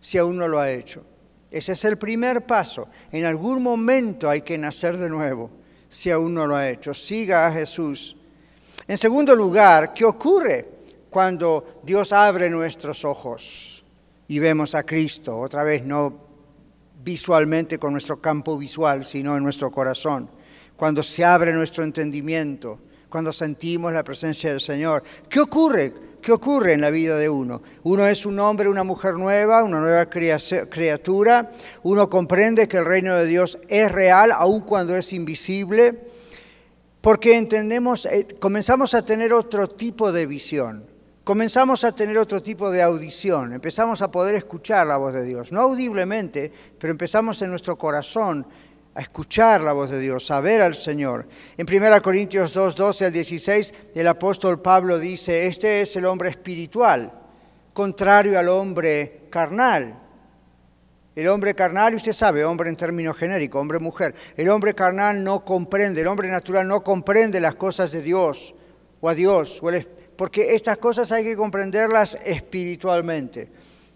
si 0.01 0.17
aún 0.17 0.38
no 0.38 0.48
lo 0.48 0.60
ha 0.60 0.71
hecho. 0.71 1.03
Ese 1.51 1.74
es 1.74 1.84
el 1.84 1.98
primer 1.98 2.46
paso. 2.46 2.88
En 3.12 3.25
algún 3.25 3.62
momento 3.62 4.29
hay 4.29 4.41
que 4.41 4.58
nacer 4.58 4.98
de 4.98 5.10
nuevo, 5.10 5.51
si 5.89 6.10
aún 6.10 6.34
no 6.34 6.48
lo 6.48 6.55
ha 6.55 6.70
hecho. 6.70 6.93
Siga 6.93 7.46
a 7.46 7.51
Jesús. 7.51 8.15
En 8.88 8.98
segundo 8.98 9.36
lugar, 9.36 9.93
¿qué 9.93 10.05
ocurre 10.05 10.67
cuando 11.10 11.81
Dios 11.84 12.13
abre 12.13 12.50
nuestros 12.50 13.03
ojos 13.03 13.84
y 14.29 14.39
vemos 14.39 14.74
a 14.74 14.84
Cristo? 14.84 15.38
Otra 15.38 15.63
vez, 15.63 15.84
no 15.84 16.31
visualmente 17.03 17.77
con 17.77 17.91
nuestro 17.91 18.22
campo 18.22 18.58
visual, 18.58 19.03
sino 19.03 19.36
en 19.36 19.43
nuestro 19.43 19.72
corazón. 19.72 20.29
Cuando 20.77 21.03
se 21.03 21.25
abre 21.25 21.51
nuestro 21.51 21.84
entendimiento, 21.84 22.79
cuando 23.12 23.34
sentimos 23.34 23.93
la 23.93 24.03
presencia 24.03 24.51
del 24.51 24.62
Señor. 24.62 25.03
¿Qué 25.29 25.41
ocurre? 25.41 25.93
¿Qué 26.22 26.32
ocurre 26.32 26.74
en 26.74 26.82
la 26.82 26.92
vida 26.92 27.18
de 27.18 27.30
uno? 27.30 27.62
Uno 27.84 28.06
es 28.06 28.28
un 28.28 28.40
hombre, 28.40 28.70
una 28.70 28.84
mujer 28.84 29.16
nueva, 29.16 29.63
una 29.63 29.80
nueva 29.80 30.06
criatura. 30.08 31.51
Uno 31.82 32.10
comprende 32.10 32.68
que 32.68 32.78
el 32.78 32.86
reino 32.86 33.16
de 33.16 33.25
Dios 33.25 33.58
es 33.68 33.92
real, 33.92 34.32
aun 34.32 34.62
cuando 34.62 34.96
es 34.96 35.13
invisible, 35.13 36.00
porque 37.01 37.36
entendemos, 37.36 38.06
eh, 38.06 38.28
comenzamos 38.40 38.94
a 38.94 39.04
tener 39.04 39.34
otro 39.34 39.68
tipo 39.68 40.12
de 40.12 40.28
visión. 40.28 40.86
Comenzamos 41.24 41.84
a 41.84 41.92
tener 41.92 42.18
otro 42.18 42.42
tipo 42.42 42.72
de 42.72 42.82
audición, 42.82 43.54
empezamos 43.54 44.01
a 44.01 44.10
poder 44.10 44.34
escuchar 44.34 44.88
la 44.88 44.98
voz 44.98 45.13
de 45.13 45.24
Dios, 45.24 45.51
no 45.51 45.62
audiblemente, 45.62 46.51
pero 46.80 46.90
empezamos 46.90 47.40
en 47.44 47.51
nuestro 47.51 47.78
corazón 47.78 48.46
a 48.93 49.01
escuchar 49.01 49.62
la 49.62 49.74
voz 49.74 49.89
de 49.89 50.00
Dios, 50.00 50.29
a 50.31 50.41
ver 50.41 50.62
al 50.62 50.75
Señor. 50.75 51.27
En 51.57 51.65
1 51.65 52.01
Corintios 52.01 52.53
2, 52.53 52.75
12 52.75 53.05
al 53.05 53.13
16, 53.13 53.74
el 53.95 54.07
apóstol 54.07 54.62
Pablo 54.62 55.00
dice, 55.00 55.48
este 55.48 55.81
es 55.81 55.95
el 55.95 56.05
hombre 56.05 56.29
espiritual, 56.29 57.12
contrario 57.74 58.38
al 58.38 58.50
hombre 58.50 59.27
carnal. 59.29 59.98
El 61.15 61.27
hombre 61.27 61.53
carnal, 61.53 61.95
usted 61.95 62.13
sabe, 62.13 62.43
hombre 62.45 62.69
en 62.69 62.75
términos 62.75 63.17
genéricos, 63.17 63.62
hombre-mujer, 63.62 64.15
el 64.36 64.50
hombre 64.50 64.74
carnal 64.74 65.24
no 65.24 65.43
comprende, 65.43 66.01
el 66.01 66.07
hombre 66.07 66.29
natural 66.29 66.67
no 66.67 66.83
comprende 66.83 67.41
las 67.41 67.55
cosas 67.55 67.91
de 67.91 68.01
Dios 68.01 68.55
o 69.01 69.10
a 69.10 69.15
Dios, 69.15 69.62
porque 70.15 70.55
estas 70.55 70.77
cosas 70.77 71.12
hay 71.12 71.24
que 71.24 71.36
comprenderlas 71.36 72.17
espiritualmente. 72.25 73.50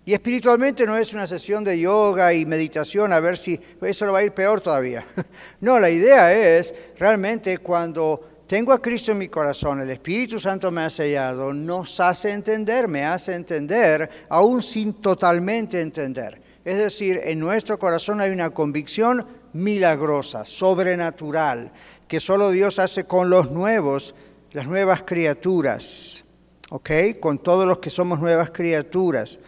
Y 0.07 0.13
espiritualmente 0.13 0.85
no 0.85 0.95
es 0.97 1.13
una 1.13 1.25
sesión 1.25 1.63
de 1.63 1.79
yoga 1.79 2.31
y 2.31 2.45
meditación 2.45 3.11
a 3.11 3.19
ver 3.19 3.39
si 3.39 3.59
eso 3.81 4.05
lo 4.05 4.13
va 4.13 4.19
a 4.19 4.23
ir 4.23 4.33
peor 4.33 4.61
todavía. 4.61 5.05
No, 5.61 5.79
la 5.79 5.89
idea 5.89 6.31
es 6.31 6.75
realmente 6.99 7.57
cuando 7.57 8.35
tengo 8.45 8.71
a 8.71 8.79
Cristo 8.79 9.13
en 9.13 9.17
mi 9.17 9.29
corazón, 9.29 9.81
el 9.81 9.89
Espíritu 9.89 10.37
Santo 10.37 10.69
me 10.69 10.81
ha 10.81 10.89
sellado, 10.91 11.51
nos 11.51 11.99
hace 11.99 12.29
entender, 12.29 12.87
me 12.87 13.03
hace 13.03 13.33
entender, 13.33 14.07
aún 14.29 14.61
sin 14.61 14.93
totalmente 14.95 15.81
entender. 15.81 16.39
Es 16.63 16.77
decir, 16.77 17.21
en 17.23 17.39
nuestro 17.39 17.79
corazón 17.79 18.21
hay 18.21 18.29
una 18.29 18.51
convicción 18.51 19.25
milagrosa, 19.53 20.45
sobrenatural, 20.45 21.71
que 22.07 22.19
solo 22.19 22.51
Dios 22.51 22.77
hace 22.77 23.05
con 23.05 23.31
los 23.31 23.49
nuevos, 23.49 24.13
las 24.51 24.67
nuevas 24.67 25.01
criaturas, 25.01 26.23
¿ok? 26.69 26.91
Con 27.19 27.39
todos 27.39 27.65
los 27.65 27.79
que 27.79 27.89
somos 27.89 28.19
nuevas 28.19 28.51
criaturas. 28.51 29.39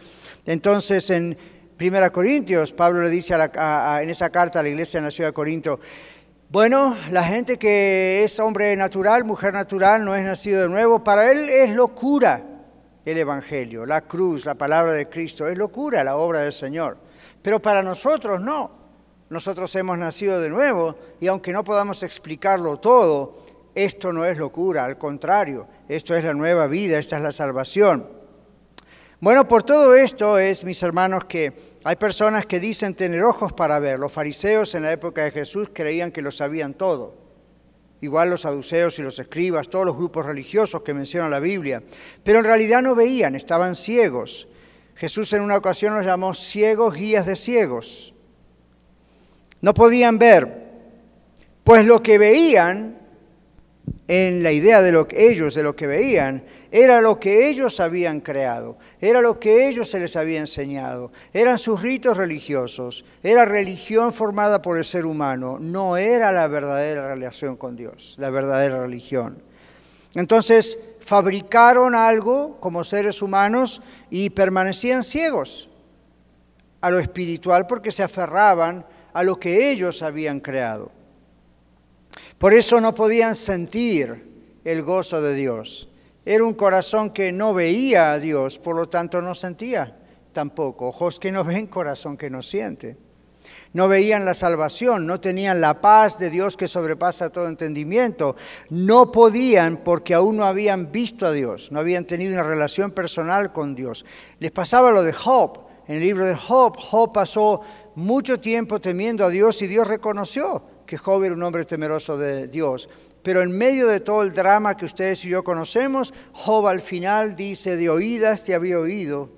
Entonces, 0.48 1.10
en 1.10 1.36
1 1.78 2.10
Corintios, 2.10 2.72
Pablo 2.72 3.02
le 3.02 3.10
dice 3.10 3.34
en 3.34 4.08
esa 4.08 4.30
carta 4.30 4.60
a 4.60 4.62
la 4.62 4.70
iglesia 4.70 4.96
en 4.96 5.04
la 5.04 5.10
ciudad 5.10 5.28
de 5.28 5.34
Corinto, 5.34 5.78
bueno, 6.48 6.96
la 7.10 7.22
gente 7.22 7.58
que 7.58 8.24
es 8.24 8.40
hombre 8.40 8.74
natural, 8.74 9.26
mujer 9.26 9.52
natural, 9.52 10.06
no 10.06 10.16
es 10.16 10.24
nacido 10.24 10.62
de 10.62 10.68
nuevo, 10.70 11.04
para 11.04 11.30
él 11.30 11.50
es 11.50 11.76
locura 11.76 12.42
el 13.04 13.18
Evangelio, 13.18 13.84
la 13.84 14.00
cruz, 14.00 14.46
la 14.46 14.54
palabra 14.54 14.94
de 14.94 15.06
Cristo, 15.06 15.46
es 15.46 15.58
locura 15.58 16.02
la 16.02 16.16
obra 16.16 16.40
del 16.40 16.54
Señor. 16.54 16.96
Pero 17.42 17.60
para 17.60 17.82
nosotros 17.82 18.40
no. 18.40 18.70
Nosotros 19.28 19.76
hemos 19.76 19.98
nacido 19.98 20.40
de 20.40 20.48
nuevo 20.48 20.96
y 21.20 21.26
aunque 21.26 21.52
no 21.52 21.62
podamos 21.62 22.02
explicarlo 22.02 22.78
todo, 22.78 23.44
esto 23.74 24.14
no 24.14 24.24
es 24.24 24.38
locura, 24.38 24.86
al 24.86 24.96
contrario, 24.96 25.68
esto 25.90 26.16
es 26.16 26.24
la 26.24 26.32
nueva 26.32 26.66
vida, 26.68 26.98
esta 26.98 27.18
es 27.18 27.22
la 27.22 27.32
salvación. 27.32 28.17
Bueno, 29.20 29.48
por 29.48 29.64
todo 29.64 29.96
esto 29.96 30.38
es, 30.38 30.62
mis 30.62 30.80
hermanos, 30.84 31.24
que 31.24 31.52
hay 31.82 31.96
personas 31.96 32.46
que 32.46 32.60
dicen 32.60 32.94
tener 32.94 33.24
ojos 33.24 33.52
para 33.52 33.80
ver. 33.80 33.98
Los 33.98 34.12
fariseos 34.12 34.76
en 34.76 34.82
la 34.82 34.92
época 34.92 35.24
de 35.24 35.32
Jesús 35.32 35.70
creían 35.72 36.12
que 36.12 36.22
lo 36.22 36.30
sabían 36.30 36.74
todo. 36.74 37.16
Igual 38.00 38.30
los 38.30 38.42
saduceos 38.42 38.96
y 39.00 39.02
los 39.02 39.18
escribas, 39.18 39.68
todos 39.68 39.86
los 39.86 39.96
grupos 39.96 40.24
religiosos 40.24 40.82
que 40.82 40.94
menciona 40.94 41.28
la 41.28 41.40
Biblia. 41.40 41.82
Pero 42.22 42.38
en 42.38 42.44
realidad 42.44 42.80
no 42.80 42.94
veían, 42.94 43.34
estaban 43.34 43.74
ciegos. 43.74 44.46
Jesús 44.94 45.32
en 45.32 45.42
una 45.42 45.56
ocasión 45.56 45.96
los 45.96 46.06
llamó 46.06 46.32
ciegos, 46.32 46.94
guías 46.94 47.26
de 47.26 47.34
ciegos. 47.34 48.14
No 49.60 49.74
podían 49.74 50.18
ver, 50.18 50.68
pues 51.64 51.84
lo 51.84 52.04
que 52.04 52.18
veían, 52.18 52.98
en 54.06 54.44
la 54.44 54.52
idea 54.52 54.80
de 54.80 54.92
lo 54.92 55.08
que 55.08 55.28
ellos, 55.28 55.54
de 55.54 55.64
lo 55.64 55.74
que 55.74 55.88
veían, 55.88 56.44
era 56.70 57.00
lo 57.00 57.18
que 57.18 57.48
ellos 57.48 57.80
habían 57.80 58.20
creado, 58.20 58.76
era 59.00 59.20
lo 59.20 59.40
que 59.40 59.68
ellos 59.68 59.88
se 59.90 60.00
les 60.00 60.16
había 60.16 60.38
enseñado, 60.38 61.12
eran 61.32 61.58
sus 61.58 61.80
ritos 61.80 62.16
religiosos, 62.16 63.04
era 63.22 63.44
religión 63.44 64.12
formada 64.12 64.60
por 64.60 64.76
el 64.76 64.84
ser 64.84 65.06
humano, 65.06 65.58
no 65.58 65.96
era 65.96 66.30
la 66.32 66.46
verdadera 66.46 67.08
relación 67.08 67.56
con 67.56 67.76
Dios, 67.76 68.16
la 68.18 68.30
verdadera 68.30 68.82
religión. 68.82 69.42
Entonces 70.14 70.78
fabricaron 71.00 71.94
algo 71.94 72.58
como 72.60 72.84
seres 72.84 73.22
humanos 73.22 73.80
y 74.10 74.30
permanecían 74.30 75.02
ciegos 75.02 75.68
a 76.80 76.90
lo 76.90 76.98
espiritual 76.98 77.66
porque 77.66 77.90
se 77.90 78.02
aferraban 78.02 78.84
a 79.12 79.22
lo 79.22 79.40
que 79.40 79.70
ellos 79.70 80.02
habían 80.02 80.40
creado. 80.40 80.92
Por 82.38 82.52
eso 82.52 82.80
no 82.80 82.94
podían 82.94 83.34
sentir 83.34 84.28
el 84.64 84.82
gozo 84.82 85.20
de 85.22 85.34
Dios. 85.34 85.87
Era 86.28 86.44
un 86.44 86.52
corazón 86.52 87.08
que 87.08 87.32
no 87.32 87.54
veía 87.54 88.12
a 88.12 88.18
Dios, 88.18 88.58
por 88.58 88.76
lo 88.76 88.86
tanto 88.86 89.22
no 89.22 89.34
sentía 89.34 89.98
tampoco. 90.34 90.88
Ojos 90.88 91.18
que 91.18 91.32
no 91.32 91.42
ven, 91.52 91.68
corazón 91.68 92.18
que 92.18 92.28
no 92.28 92.42
siente. 92.42 92.98
No 93.72 93.88
veían 93.88 94.26
la 94.26 94.34
salvación, 94.34 95.06
no 95.06 95.22
tenían 95.22 95.62
la 95.62 95.80
paz 95.80 96.18
de 96.18 96.28
Dios 96.28 96.58
que 96.58 96.68
sobrepasa 96.68 97.30
todo 97.30 97.48
entendimiento. 97.48 98.36
No 98.68 99.10
podían 99.10 99.78
porque 99.78 100.12
aún 100.12 100.36
no 100.36 100.44
habían 100.44 100.92
visto 100.92 101.24
a 101.24 101.32
Dios, 101.32 101.72
no 101.72 101.80
habían 101.80 102.04
tenido 102.04 102.34
una 102.34 102.42
relación 102.42 102.90
personal 102.90 103.54
con 103.54 103.74
Dios. 103.74 104.04
Les 104.38 104.50
pasaba 104.50 104.90
lo 104.90 105.02
de 105.02 105.14
Job. 105.14 105.60
En 105.86 105.94
el 105.94 106.02
libro 106.02 106.26
de 106.26 106.36
Job, 106.36 106.76
Job 106.76 107.10
pasó 107.10 107.62
mucho 107.94 108.38
tiempo 108.38 108.82
temiendo 108.82 109.24
a 109.24 109.30
Dios 109.30 109.62
y 109.62 109.66
Dios 109.66 109.88
reconoció 109.88 110.62
que 110.84 110.98
Job 110.98 111.24
era 111.24 111.34
un 111.34 111.42
hombre 111.42 111.64
temeroso 111.64 112.18
de 112.18 112.48
Dios. 112.48 112.90
Pero 113.22 113.42
en 113.42 113.50
medio 113.50 113.88
de 113.88 114.00
todo 114.00 114.22
el 114.22 114.32
drama 114.32 114.76
que 114.76 114.84
ustedes 114.84 115.24
y 115.24 115.30
yo 115.30 115.44
conocemos, 115.44 116.14
Job 116.32 116.66
al 116.68 116.80
final 116.80 117.36
dice, 117.36 117.76
de 117.76 117.90
oídas 117.90 118.44
te 118.44 118.54
había 118.54 118.78
oído, 118.78 119.30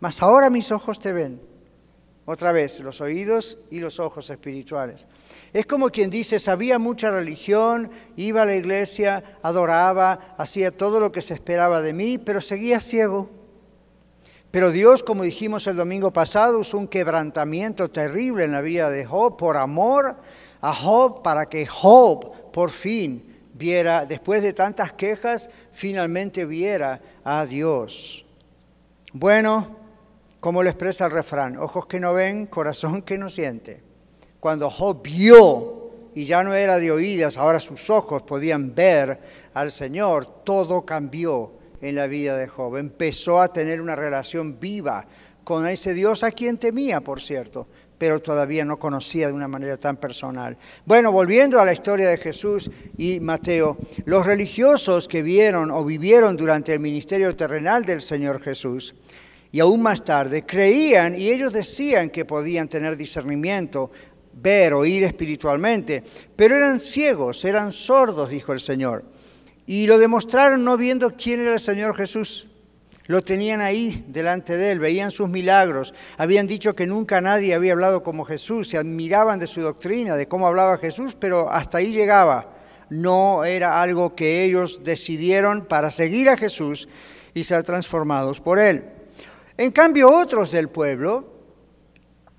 mas 0.00 0.22
ahora 0.22 0.50
mis 0.50 0.72
ojos 0.72 0.98
te 0.98 1.12
ven. 1.12 1.40
Otra 2.28 2.50
vez, 2.50 2.80
los 2.80 3.00
oídos 3.00 3.56
y 3.70 3.78
los 3.78 4.00
ojos 4.00 4.30
espirituales. 4.30 5.06
Es 5.52 5.64
como 5.64 5.90
quien 5.90 6.10
dice, 6.10 6.40
sabía 6.40 6.76
mucha 6.76 7.08
religión, 7.12 7.88
iba 8.16 8.42
a 8.42 8.46
la 8.46 8.56
iglesia, 8.56 9.38
adoraba, 9.42 10.34
hacía 10.36 10.76
todo 10.76 10.98
lo 10.98 11.12
que 11.12 11.22
se 11.22 11.34
esperaba 11.34 11.80
de 11.80 11.92
mí, 11.92 12.18
pero 12.18 12.40
seguía 12.40 12.80
ciego. 12.80 13.30
Pero 14.50 14.72
Dios, 14.72 15.04
como 15.04 15.22
dijimos 15.22 15.68
el 15.68 15.76
domingo 15.76 16.12
pasado, 16.12 16.58
usó 16.58 16.78
un 16.78 16.88
quebrantamiento 16.88 17.90
terrible 17.90 18.42
en 18.42 18.52
la 18.52 18.60
vida 18.60 18.90
de 18.90 19.04
Job 19.04 19.36
por 19.36 19.56
amor 19.56 20.16
a 20.60 20.74
Job 20.74 21.22
para 21.22 21.46
que 21.46 21.64
Job 21.64 22.32
por 22.56 22.70
fin 22.70 23.22
viera, 23.52 24.06
después 24.06 24.42
de 24.42 24.54
tantas 24.54 24.94
quejas, 24.94 25.50
finalmente 25.72 26.46
viera 26.46 27.02
a 27.22 27.44
Dios. 27.44 28.24
Bueno, 29.12 29.76
como 30.40 30.62
lo 30.62 30.70
expresa 30.70 31.04
el 31.04 31.10
refrán, 31.10 31.58
ojos 31.58 31.84
que 31.84 32.00
no 32.00 32.14
ven, 32.14 32.46
corazón 32.46 33.02
que 33.02 33.18
no 33.18 33.28
siente. 33.28 33.82
Cuando 34.40 34.70
Job 34.70 35.02
vio 35.02 35.90
y 36.14 36.24
ya 36.24 36.42
no 36.42 36.54
era 36.54 36.78
de 36.78 36.90
oídas, 36.90 37.36
ahora 37.36 37.60
sus 37.60 37.90
ojos 37.90 38.22
podían 38.22 38.74
ver 38.74 39.20
al 39.52 39.70
Señor, 39.70 40.24
todo 40.42 40.86
cambió 40.86 41.52
en 41.82 41.94
la 41.94 42.06
vida 42.06 42.38
de 42.38 42.48
Job. 42.48 42.78
Empezó 42.78 43.42
a 43.42 43.52
tener 43.52 43.82
una 43.82 43.96
relación 43.96 44.58
viva 44.58 45.04
con 45.44 45.66
ese 45.68 45.92
Dios 45.92 46.24
a 46.24 46.30
quien 46.30 46.56
temía, 46.56 47.02
por 47.02 47.20
cierto, 47.20 47.66
pero 47.98 48.20
todavía 48.20 48.64
no 48.64 48.78
conocía 48.78 49.28
de 49.28 49.32
una 49.32 49.48
manera 49.48 49.76
tan 49.76 49.96
personal. 49.96 50.56
Bueno, 50.84 51.12
volviendo 51.12 51.60
a 51.60 51.64
la 51.64 51.72
historia 51.72 52.08
de 52.08 52.18
Jesús 52.18 52.70
y 52.96 53.20
Mateo, 53.20 53.78
los 54.04 54.26
religiosos 54.26 55.08
que 55.08 55.22
vieron 55.22 55.70
o 55.70 55.84
vivieron 55.84 56.36
durante 56.36 56.74
el 56.74 56.80
ministerio 56.80 57.34
terrenal 57.34 57.84
del 57.84 58.02
Señor 58.02 58.40
Jesús, 58.40 58.94
y 59.52 59.60
aún 59.60 59.80
más 59.80 60.04
tarde, 60.04 60.44
creían 60.44 61.18
y 61.18 61.30
ellos 61.30 61.52
decían 61.52 62.10
que 62.10 62.24
podían 62.24 62.68
tener 62.68 62.96
discernimiento, 62.96 63.90
ver, 64.34 64.74
oír 64.74 65.04
espiritualmente, 65.04 66.02
pero 66.34 66.56
eran 66.56 66.78
ciegos, 66.78 67.44
eran 67.44 67.72
sordos, 67.72 68.30
dijo 68.30 68.52
el 68.52 68.60
Señor. 68.60 69.04
Y 69.66 69.86
lo 69.86 69.98
demostraron 69.98 70.64
no 70.64 70.76
viendo 70.76 71.14
quién 71.16 71.40
era 71.40 71.54
el 71.54 71.60
Señor 71.60 71.96
Jesús. 71.96 72.48
Lo 73.06 73.22
tenían 73.22 73.60
ahí 73.60 74.04
delante 74.08 74.56
de 74.56 74.72
él, 74.72 74.80
veían 74.80 75.10
sus 75.10 75.28
milagros, 75.28 75.94
habían 76.18 76.46
dicho 76.46 76.74
que 76.74 76.86
nunca 76.86 77.20
nadie 77.20 77.54
había 77.54 77.72
hablado 77.72 78.02
como 78.02 78.24
Jesús, 78.24 78.68
se 78.68 78.78
admiraban 78.78 79.38
de 79.38 79.46
su 79.46 79.60
doctrina, 79.60 80.16
de 80.16 80.26
cómo 80.26 80.46
hablaba 80.46 80.78
Jesús, 80.78 81.16
pero 81.18 81.50
hasta 81.50 81.78
ahí 81.78 81.92
llegaba. 81.92 82.52
No 82.90 83.44
era 83.44 83.80
algo 83.80 84.14
que 84.14 84.44
ellos 84.44 84.80
decidieron 84.82 85.66
para 85.66 85.90
seguir 85.90 86.28
a 86.28 86.36
Jesús 86.36 86.88
y 87.34 87.44
ser 87.44 87.62
transformados 87.62 88.40
por 88.40 88.58
él. 88.58 88.84
En 89.56 89.70
cambio, 89.70 90.10
otros 90.10 90.50
del 90.50 90.68
pueblo 90.68 91.32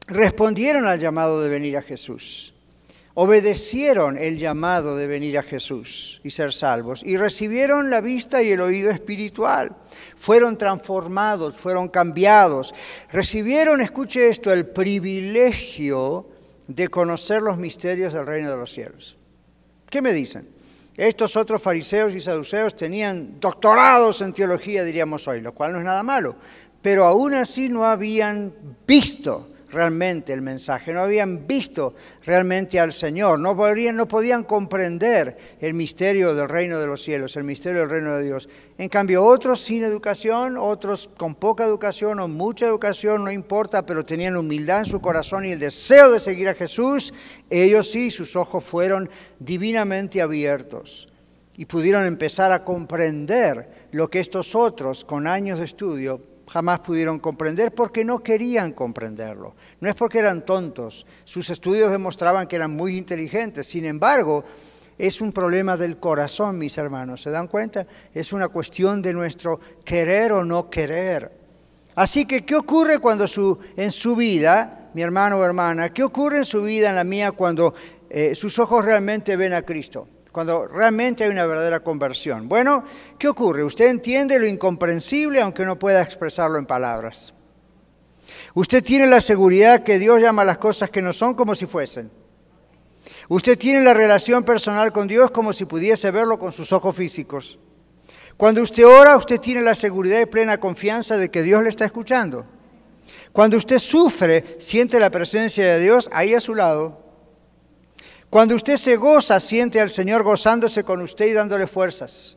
respondieron 0.08 0.86
al 0.86 1.00
llamado 1.00 1.42
de 1.42 1.50
venir 1.50 1.78
a 1.78 1.82
Jesús. 1.82 2.57
Obedecieron 3.20 4.16
el 4.16 4.38
llamado 4.38 4.96
de 4.96 5.08
venir 5.08 5.40
a 5.40 5.42
Jesús 5.42 6.22
y 6.24 6.30
ser 6.30 6.54
salvos 6.54 7.02
y 7.04 7.18
recibieron 7.18 7.90
la 7.90 8.00
vista 8.00 8.44
y 8.44 8.52
el 8.52 8.62
oído 8.62 8.92
espiritual. 8.92 9.76
Fueron 10.16 10.56
transformados, 10.56 11.58
fueron 11.58 11.88
cambiados. 11.88 12.76
Recibieron, 13.12 13.82
escuche 13.82 14.28
esto, 14.30 14.54
el 14.54 14.68
privilegio 14.68 16.30
de 16.68 16.90
conocer 16.90 17.42
los 17.42 17.58
misterios 17.58 18.14
del 18.14 18.28
reino 18.28 18.52
de 18.52 18.58
los 18.58 18.72
cielos. 18.72 19.18
¿Qué 19.90 20.00
me 20.00 20.14
dicen? 20.14 20.48
Estos 20.96 21.36
otros 21.38 21.60
fariseos 21.60 22.14
y 22.14 22.20
saduceos 22.20 22.76
tenían 22.76 23.40
doctorados 23.40 24.22
en 24.22 24.32
teología, 24.32 24.84
diríamos 24.84 25.28
hoy, 25.28 25.42
lo 25.42 25.56
cual 25.56 25.74
no 25.74 25.80
es 25.80 25.86
nada 25.86 26.04
malo, 26.04 26.36
pero 26.84 27.08
aún 27.08 27.34
así 27.34 27.68
no 27.68 27.84
habían 27.84 28.54
visto 28.86 29.50
realmente 29.70 30.34
el 30.34 30.42
mensaje, 30.42 30.94
no 30.94 31.02
habían 31.02 31.46
visto 31.46 31.94
realmente 32.24 32.80
al 32.80 32.94
Señor, 32.94 33.40
no 33.40 33.56
podían, 33.56 33.96
no 33.96 34.08
podían 34.08 34.44
comprender 34.44 35.38
el 35.60 35.74
misterio 35.74 36.34
del 36.36 36.48
reino 36.48 36.80
de 36.80 36.88
los 36.88 37.02
cielos, 37.02 37.36
el 37.36 37.44
misterio 37.44 37.82
del 37.82 37.90
reino 37.90 38.16
de 38.16 38.24
Dios. 38.24 38.50
En 38.78 38.90
cambio, 38.90 39.24
otros 39.24 39.62
sin 39.62 39.84
educación, 39.84 40.58
otros 40.58 41.10
con 41.18 41.36
poca 41.36 41.66
educación 41.66 42.20
o 42.20 42.28
mucha 42.28 42.66
educación, 42.66 43.24
no 43.24 43.32
importa, 43.32 43.86
pero 43.86 44.06
tenían 44.06 44.38
humildad 44.38 44.80
en 44.80 44.86
su 44.86 45.02
corazón 45.02 45.46
y 45.46 45.52
el 45.52 45.60
deseo 45.60 46.12
de 46.12 46.20
seguir 46.20 46.48
a 46.50 46.54
Jesús, 46.54 47.14
ellos 47.50 47.92
sí, 47.92 48.10
sus 48.12 48.36
ojos 48.36 48.64
fueron 48.64 49.10
divinamente 49.40 50.22
abiertos 50.22 51.10
y 51.58 51.66
pudieron 51.66 52.06
empezar 52.06 52.52
a 52.52 52.64
comprender 52.64 53.88
lo 53.92 54.10
que 54.10 54.20
estos 54.20 54.56
otros, 54.56 55.04
con 55.04 55.28
años 55.28 55.60
de 55.60 55.66
estudio, 55.66 56.22
jamás 56.48 56.80
pudieron 56.80 57.20
comprender 57.20 57.74
porque 57.74 58.06
no 58.06 58.20
querían 58.20 58.72
comprenderlo. 58.72 59.56
No 59.80 59.89
es 59.89 59.96
porque 59.96 60.20
eran 60.20 60.46
tontos, 60.46 61.06
sus 61.24 61.50
estudios 61.50 61.92
demostraban 61.92 62.48
que 62.48 62.56
eran 62.56 62.72
muy 62.72 62.98
inteligentes, 62.98 63.68
sin 63.68 63.86
embargo, 63.86 64.44
es 64.98 65.22
un 65.22 65.32
problema 65.32 65.77
del 65.77 65.98
corazón, 65.98 66.58
mis 66.58 66.77
hermanos, 66.77 67.22
¿se 67.22 67.30
dan 67.30 67.48
cuenta? 67.48 67.86
Es 68.13 68.34
una 68.34 68.48
cuestión 68.48 69.01
de 69.01 69.13
nuestro 69.13 69.60
querer 69.86 70.34
o 70.34 70.44
no 70.44 70.70
querer. 70.70 71.32
Así 71.96 72.25
que, 72.25 72.46
¿qué 72.46 72.56
ocurre 72.56 73.00
cuando 73.00 73.27
su, 73.27 73.60
en 73.75 73.92
su 73.92 74.16
vida, 74.16 74.89
mi 74.94 75.01
hermano 75.01 75.38
o 75.38 75.44
hermana, 75.44 75.94
qué 75.94 76.04
ocurre 76.04 76.38
en 76.38 76.46
su 76.46 76.63
vida, 76.63 76.89
en 76.89 76.96
la 76.96 77.04
mía, 77.04 77.32
cuando 77.32 77.74
eh, 78.10 78.34
sus 78.34 78.58
ojos 78.58 78.86
realmente 78.86 79.36
ven 79.36 79.54
a 79.54 79.62
Cristo? 79.62 80.08
Cuando 80.38 80.67
realmente 80.67 81.24
hay 81.24 81.32
una 81.32 81.48
verdadera 81.48 81.79
conversión. 81.79 82.48
Bueno, 82.48 82.84
¿qué 83.17 83.27
ocurre? 83.27 83.63
Usted 83.63 83.88
entiende 83.88 84.38
lo 84.38 84.46
incomprensible 84.46 85.41
aunque 85.41 85.65
no 85.65 85.79
pueda 85.79 86.03
expresarlo 86.03 86.60
en 86.60 86.67
palabras. 86.67 87.34
Usted 88.53 88.84
tiene 88.84 89.08
la 89.08 89.20
seguridad 89.20 89.82
que 89.82 89.98
Dios 89.98 90.22
llama 90.22 90.44
a 90.44 90.46
las 90.46 90.60
cosas 90.60 90.91
que 90.91 91.01
no 91.01 91.12
son 91.12 91.34
como 91.34 91.56
si 91.56 91.65
fuesen. 91.65 92.12
Usted 93.29 93.58
tiene 93.58 93.82
la 93.82 93.96
relación 93.96 94.44
personal 94.44 94.94
con 94.94 95.08
Dios 95.08 95.32
como 95.32 95.53
si 95.53 95.65
pudiese 95.65 96.12
verlo 96.12 96.38
con 96.38 96.51
sus 96.51 96.72
ojos 96.72 96.96
físicos. 96.96 97.58
Cuando 98.38 98.62
usted 98.62 98.86
ora, 98.86 99.17
usted 99.17 99.39
tiene 99.39 99.62
la 99.62 99.74
seguridad 99.74 100.22
y 100.22 100.27
plena 100.27 100.60
confianza 100.60 101.17
de 101.17 101.32
que 101.32 101.41
Dios 101.41 101.63
le 101.63 101.70
está 101.70 101.86
escuchando. 101.86 102.44
Cuando 103.32 103.58
usted 103.58 103.79
sufre, 103.79 104.58
siente 104.60 105.00
la 105.00 105.10
presencia 105.10 105.65
de 105.65 105.79
Dios 105.79 106.08
ahí 106.13 106.36
a 106.36 106.39
su 106.39 106.53
lado. 106.53 107.07
Cuando 108.29 108.55
usted 108.55 108.75
se 108.75 108.98
goza, 108.98 109.39
siente 109.39 109.79
al 109.79 109.89
Señor 109.89 110.24
gozándose 110.24 110.84
con 110.84 111.01
usted 111.01 111.27
y 111.27 111.34
dándole 111.34 111.65
fuerzas. 111.65 112.36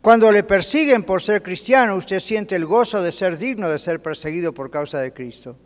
Cuando 0.00 0.30
le 0.32 0.42
persiguen 0.42 1.04
por 1.04 1.22
ser 1.22 1.42
cristiano, 1.42 1.94
usted 1.94 2.18
siente 2.18 2.56
el 2.56 2.66
gozo 2.66 3.02
de 3.02 3.12
ser 3.12 3.38
digno 3.38 3.68
de 3.68 3.78
ser 3.78 4.02
perseguido 4.02 4.52
por 4.52 4.70
causa 4.70 5.00
de 5.00 5.12
Cristo. 5.12 5.56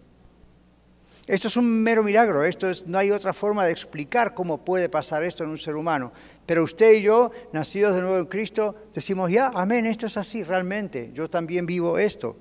Esto 1.27 1.49
es 1.49 1.57
un 1.57 1.83
mero 1.83 2.03
milagro, 2.03 2.45
esto 2.45 2.69
es, 2.69 2.87
no 2.87 2.99
hay 2.99 3.11
otra 3.11 3.33
forma 3.33 3.65
de 3.65 3.73
explicar 3.73 4.35
cómo 4.35 4.65
puede 4.65 4.89
pasar 4.89 5.23
esto 5.25 5.45
en 5.45 5.51
un 5.51 5.59
ser 5.59 5.77
humano. 5.77 6.13
Pero 6.45 6.65
usted 6.65 6.95
y 6.95 7.03
yo, 7.03 7.31
nacidos 7.53 7.95
de 7.95 8.01
nuevo 8.01 8.19
en 8.19 8.27
Cristo, 8.27 8.75
decimos, 8.93 9.31
ya, 9.31 9.51
amén, 9.55 9.87
esto 9.87 10.07
es 10.07 10.17
así, 10.17 10.43
realmente, 10.43 11.11
yo 11.15 11.31
también 11.31 11.67
vivo 11.67 11.99
esto. 11.99 12.37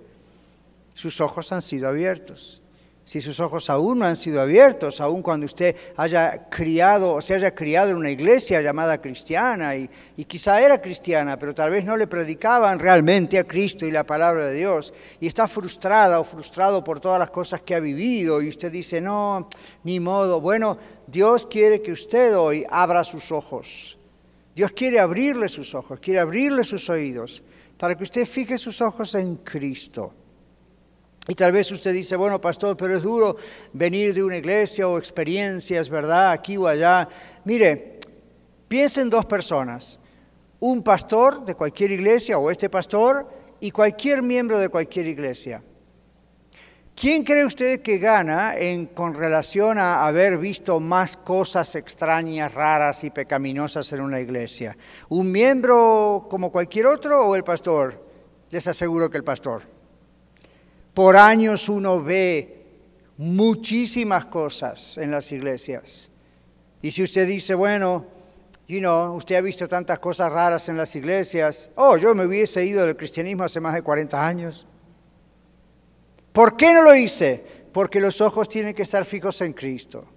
Sus 0.95 1.21
ojos 1.21 1.51
han 1.51 1.61
sido 1.61 1.87
abiertos 1.87 2.61
si 3.09 3.21
sus 3.21 3.39
ojos 3.39 3.71
aún 3.71 3.97
no 3.97 4.05
han 4.05 4.15
sido 4.15 4.39
abiertos, 4.39 5.01
aún 5.01 5.23
cuando 5.23 5.47
usted 5.47 5.75
haya 5.97 6.47
criado 6.47 7.15
o 7.15 7.21
se 7.23 7.33
haya 7.33 7.55
criado 7.55 7.89
en 7.89 7.97
una 7.97 8.11
iglesia 8.11 8.61
llamada 8.61 9.01
cristiana 9.01 9.75
y, 9.75 9.89
quizá 10.27 10.61
era 10.61 10.79
cristiana, 10.79 11.39
pero 11.39 11.55
tal 11.55 11.71
vez 11.71 11.83
no 11.83 11.97
le 11.97 12.05
predicaban 12.05 12.77
realmente 12.77 13.39
a 13.39 13.45
Cristo 13.45 13.87
y 13.87 13.91
la 13.91 14.03
palabra 14.03 14.45
de 14.45 14.53
Dios 14.53 14.93
y 15.19 15.25
está 15.25 15.47
frustrada 15.47 16.19
o 16.19 16.23
frustrado 16.23 16.83
por 16.83 16.99
todas 16.99 17.17
las 17.17 17.31
cosas 17.31 17.63
que 17.63 17.73
ha 17.73 17.79
vivido 17.79 18.43
y 18.43 18.47
usted 18.47 18.71
dice, 18.71 19.01
no, 19.01 19.49
ni 19.85 19.99
modo. 19.99 20.39
Bueno, 20.39 20.77
Dios 21.07 21.47
quiere 21.47 21.81
que 21.81 21.91
usted 21.91 22.37
hoy 22.37 22.63
abra 22.69 23.03
sus 23.03 23.31
ojos. 23.31 23.97
Dios 24.55 24.71
quiere 24.73 24.99
abrirle 24.99 25.49
sus 25.49 25.73
ojos, 25.73 25.97
quiere 25.97 26.19
abrirle 26.19 26.63
sus 26.63 26.87
oídos 26.91 27.41
para 27.75 27.95
que 27.95 28.03
usted 28.03 28.27
fije 28.27 28.55
sus 28.59 28.83
ojos 28.83 29.15
en 29.15 29.37
Cristo. 29.37 30.13
Y 31.27 31.35
tal 31.35 31.51
vez 31.51 31.71
usted 31.71 31.93
dice, 31.93 32.15
bueno, 32.15 32.41
pastor, 32.41 32.75
pero 32.75 32.97
es 32.97 33.03
duro 33.03 33.37
venir 33.73 34.13
de 34.13 34.23
una 34.23 34.37
iglesia 34.37 34.87
o 34.87 34.97
experiencias, 34.97 35.89
¿verdad? 35.89 36.31
Aquí 36.31 36.57
o 36.57 36.65
allá. 36.65 37.07
Mire, 37.45 37.99
piensen 38.67 39.03
en 39.03 39.09
dos 39.11 39.25
personas, 39.25 39.99
un 40.59 40.81
pastor 40.81 41.45
de 41.45 41.55
cualquier 41.55 41.91
iglesia 41.91 42.37
o 42.39 42.49
este 42.49 42.69
pastor 42.69 43.27
y 43.59 43.71
cualquier 43.71 44.23
miembro 44.23 44.57
de 44.57 44.69
cualquier 44.69 45.07
iglesia. 45.07 45.61
¿Quién 46.99 47.23
cree 47.23 47.45
usted 47.45 47.81
que 47.81 47.97
gana 47.97 48.57
en, 48.57 48.87
con 48.87 49.13
relación 49.13 49.77
a 49.77 50.05
haber 50.05 50.37
visto 50.37 50.81
más 50.81 51.15
cosas 51.15 51.75
extrañas, 51.75 52.53
raras 52.53 53.05
y 53.05 53.09
pecaminosas 53.09 53.89
en 53.93 54.01
una 54.01 54.19
iglesia? 54.19 54.75
¿Un 55.07 55.31
miembro 55.31 56.27
como 56.29 56.51
cualquier 56.51 56.87
otro 56.87 57.25
o 57.25 57.37
el 57.37 57.43
pastor? 57.45 58.03
Les 58.49 58.67
aseguro 58.67 59.09
que 59.09 59.15
el 59.15 59.23
pastor. 59.23 59.78
Por 60.93 61.15
años 61.15 61.69
uno 61.69 62.01
ve 62.03 62.65
muchísimas 63.17 64.25
cosas 64.25 64.97
en 64.97 65.11
las 65.11 65.31
iglesias. 65.31 66.09
Y 66.81 66.91
si 66.91 67.03
usted 67.03 67.27
dice, 67.27 67.53
bueno, 67.53 68.05
you 68.67 68.79
know, 68.79 69.15
usted 69.15 69.35
ha 69.35 69.41
visto 69.41 69.67
tantas 69.67 69.99
cosas 69.99 70.31
raras 70.31 70.69
en 70.69 70.77
las 70.77 70.95
iglesias, 70.95 71.69
oh, 71.75 71.97
yo 71.97 72.15
me 72.15 72.25
hubiese 72.25 72.65
ido 72.65 72.85
del 72.85 72.95
cristianismo 72.95 73.43
hace 73.43 73.59
más 73.59 73.73
de 73.73 73.81
40 73.81 74.25
años. 74.25 74.65
¿Por 76.31 76.55
qué 76.55 76.73
no 76.73 76.83
lo 76.83 76.95
hice? 76.95 77.43
Porque 77.73 77.99
los 77.99 78.21
ojos 78.21 78.47
tienen 78.47 78.73
que 78.73 78.83
estar 78.83 79.03
fijos 79.05 79.41
en 79.41 79.53
Cristo. 79.53 80.07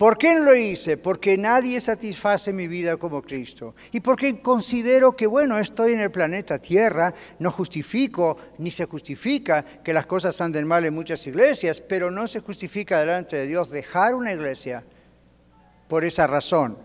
¿Por 0.00 0.16
qué 0.16 0.34
lo 0.40 0.56
hice? 0.56 0.96
Porque 0.96 1.36
nadie 1.36 1.78
satisface 1.78 2.54
mi 2.54 2.66
vida 2.66 2.96
como 2.96 3.20
Cristo. 3.20 3.74
Y 3.92 4.00
porque 4.00 4.40
considero 4.40 5.14
que, 5.14 5.26
bueno, 5.26 5.58
estoy 5.58 5.92
en 5.92 6.00
el 6.00 6.10
planeta 6.10 6.58
Tierra, 6.58 7.12
no 7.38 7.50
justifico 7.50 8.38
ni 8.56 8.70
se 8.70 8.86
justifica 8.86 9.62
que 9.62 9.92
las 9.92 10.06
cosas 10.06 10.40
anden 10.40 10.66
mal 10.66 10.86
en 10.86 10.94
muchas 10.94 11.26
iglesias, 11.26 11.82
pero 11.82 12.10
no 12.10 12.26
se 12.26 12.40
justifica 12.40 12.98
delante 12.98 13.36
de 13.36 13.46
Dios 13.46 13.68
dejar 13.68 14.14
una 14.14 14.32
iglesia 14.32 14.82
por 15.86 16.02
esa 16.02 16.26
razón. 16.26 16.78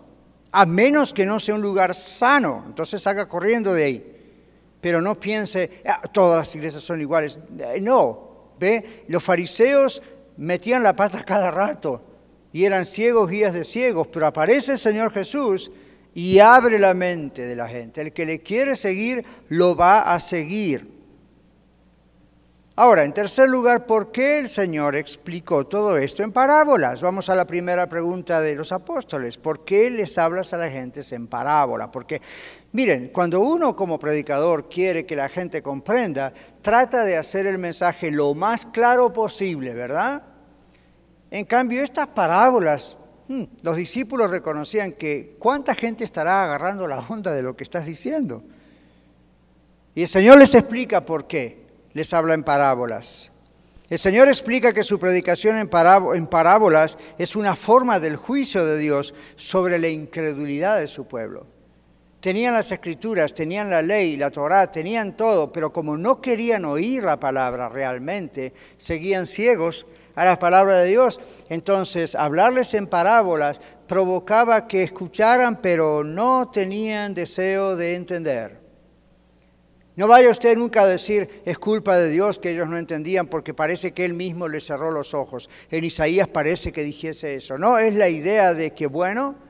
A 0.52 0.66
menos 0.66 1.14
que 1.14 1.24
no 1.24 1.40
sea 1.40 1.54
un 1.54 1.62
lugar 1.62 1.94
sano, 1.94 2.64
entonces 2.66 3.00
salga 3.00 3.26
corriendo 3.26 3.72
de 3.72 3.84
ahí. 3.84 4.16
Pero 4.82 5.00
no 5.00 5.14
piense, 5.14 5.80
ah, 5.86 6.02
todas 6.02 6.36
las 6.36 6.54
iglesias 6.54 6.82
son 6.82 7.00
iguales. 7.00 7.38
Eh, 7.60 7.80
no, 7.80 8.44
ve, 8.60 9.04
los 9.08 9.24
fariseos 9.24 10.02
metían 10.36 10.82
la 10.82 10.92
pata 10.92 11.24
cada 11.24 11.50
rato 11.50 12.05
y 12.56 12.64
eran 12.64 12.86
ciegos 12.86 13.28
guías 13.28 13.52
de 13.52 13.64
ciegos, 13.64 14.06
pero 14.06 14.26
aparece 14.26 14.72
el 14.72 14.78
Señor 14.78 15.12
Jesús 15.12 15.70
y 16.14 16.38
abre 16.38 16.78
la 16.78 16.94
mente 16.94 17.44
de 17.44 17.54
la 17.54 17.68
gente. 17.68 18.00
El 18.00 18.14
que 18.14 18.24
le 18.24 18.40
quiere 18.40 18.76
seguir, 18.76 19.22
lo 19.50 19.76
va 19.76 20.14
a 20.14 20.18
seguir. 20.18 20.90
Ahora, 22.74 23.04
en 23.04 23.12
tercer 23.12 23.50
lugar, 23.50 23.84
¿por 23.84 24.10
qué 24.10 24.38
el 24.38 24.48
Señor 24.48 24.96
explicó 24.96 25.66
todo 25.66 25.98
esto 25.98 26.22
en 26.22 26.32
parábolas? 26.32 27.02
Vamos 27.02 27.28
a 27.28 27.34
la 27.34 27.46
primera 27.46 27.90
pregunta 27.90 28.40
de 28.40 28.54
los 28.54 28.72
apóstoles. 28.72 29.36
¿Por 29.36 29.66
qué 29.66 29.90
les 29.90 30.16
hablas 30.16 30.54
a 30.54 30.56
la 30.56 30.70
gente 30.70 31.02
en 31.10 31.26
parábola? 31.26 31.92
Porque, 31.92 32.22
miren, 32.72 33.08
cuando 33.08 33.40
uno 33.40 33.76
como 33.76 33.98
predicador 33.98 34.70
quiere 34.70 35.04
que 35.04 35.14
la 35.14 35.28
gente 35.28 35.60
comprenda, 35.60 36.32
trata 36.62 37.04
de 37.04 37.18
hacer 37.18 37.46
el 37.46 37.58
mensaje 37.58 38.10
lo 38.10 38.32
más 38.32 38.64
claro 38.64 39.12
posible, 39.12 39.74
¿verdad? 39.74 40.35
En 41.30 41.44
cambio, 41.44 41.82
estas 41.82 42.08
parábolas, 42.08 42.96
hmm, 43.28 43.44
los 43.62 43.76
discípulos 43.76 44.30
reconocían 44.30 44.92
que 44.92 45.36
cuánta 45.38 45.74
gente 45.74 46.04
estará 46.04 46.44
agarrando 46.44 46.86
la 46.86 46.98
onda 46.98 47.32
de 47.32 47.42
lo 47.42 47.56
que 47.56 47.64
estás 47.64 47.86
diciendo. 47.86 48.42
Y 49.94 50.02
el 50.02 50.08
Señor 50.08 50.38
les 50.38 50.54
explica 50.54 51.00
por 51.00 51.26
qué 51.26 51.64
les 51.94 52.12
habla 52.12 52.34
en 52.34 52.44
parábolas. 52.44 53.32
El 53.88 53.98
Señor 53.98 54.28
explica 54.28 54.72
que 54.72 54.82
su 54.82 54.98
predicación 54.98 55.56
en, 55.58 55.68
parábolas 55.68 56.98
es 57.18 57.36
una 57.36 57.54
forma 57.54 58.00
del 58.00 58.16
juicio 58.16 58.66
de 58.66 58.78
Dios 58.78 59.14
sobre 59.36 59.78
la 59.78 59.88
incredulidad 59.88 60.80
de 60.80 60.88
su 60.88 61.06
pueblo. 61.06 61.46
Tenían 62.26 62.54
las 62.54 62.72
escrituras, 62.72 63.32
tenían 63.32 63.70
la 63.70 63.80
ley, 63.80 64.16
la 64.16 64.32
Torá, 64.32 64.72
tenían 64.72 65.16
todo, 65.16 65.52
pero 65.52 65.72
como 65.72 65.96
no 65.96 66.20
querían 66.20 66.64
oír 66.64 67.04
la 67.04 67.20
palabra 67.20 67.68
realmente, 67.68 68.52
seguían 68.76 69.28
ciegos 69.28 69.86
a 70.16 70.24
la 70.24 70.36
palabra 70.36 70.78
de 70.78 70.88
Dios. 70.88 71.20
Entonces, 71.48 72.16
hablarles 72.16 72.74
en 72.74 72.88
parábolas 72.88 73.60
provocaba 73.86 74.66
que 74.66 74.82
escucharan, 74.82 75.62
pero 75.62 76.02
no 76.02 76.50
tenían 76.50 77.14
deseo 77.14 77.76
de 77.76 77.94
entender. 77.94 78.58
No 79.94 80.08
vaya 80.08 80.28
usted 80.28 80.56
nunca 80.56 80.82
a 80.82 80.86
decir, 80.88 81.42
es 81.44 81.58
culpa 81.58 81.96
de 81.96 82.10
Dios 82.10 82.40
que 82.40 82.50
ellos 82.50 82.68
no 82.68 82.76
entendían 82.76 83.28
porque 83.28 83.54
parece 83.54 83.92
que 83.92 84.04
Él 84.04 84.14
mismo 84.14 84.48
les 84.48 84.66
cerró 84.66 84.90
los 84.90 85.14
ojos. 85.14 85.48
En 85.70 85.84
Isaías 85.84 86.26
parece 86.26 86.72
que 86.72 86.82
dijese 86.82 87.36
eso. 87.36 87.56
No, 87.56 87.78
es 87.78 87.94
la 87.94 88.08
idea 88.08 88.52
de 88.52 88.72
que, 88.72 88.88
bueno, 88.88 89.45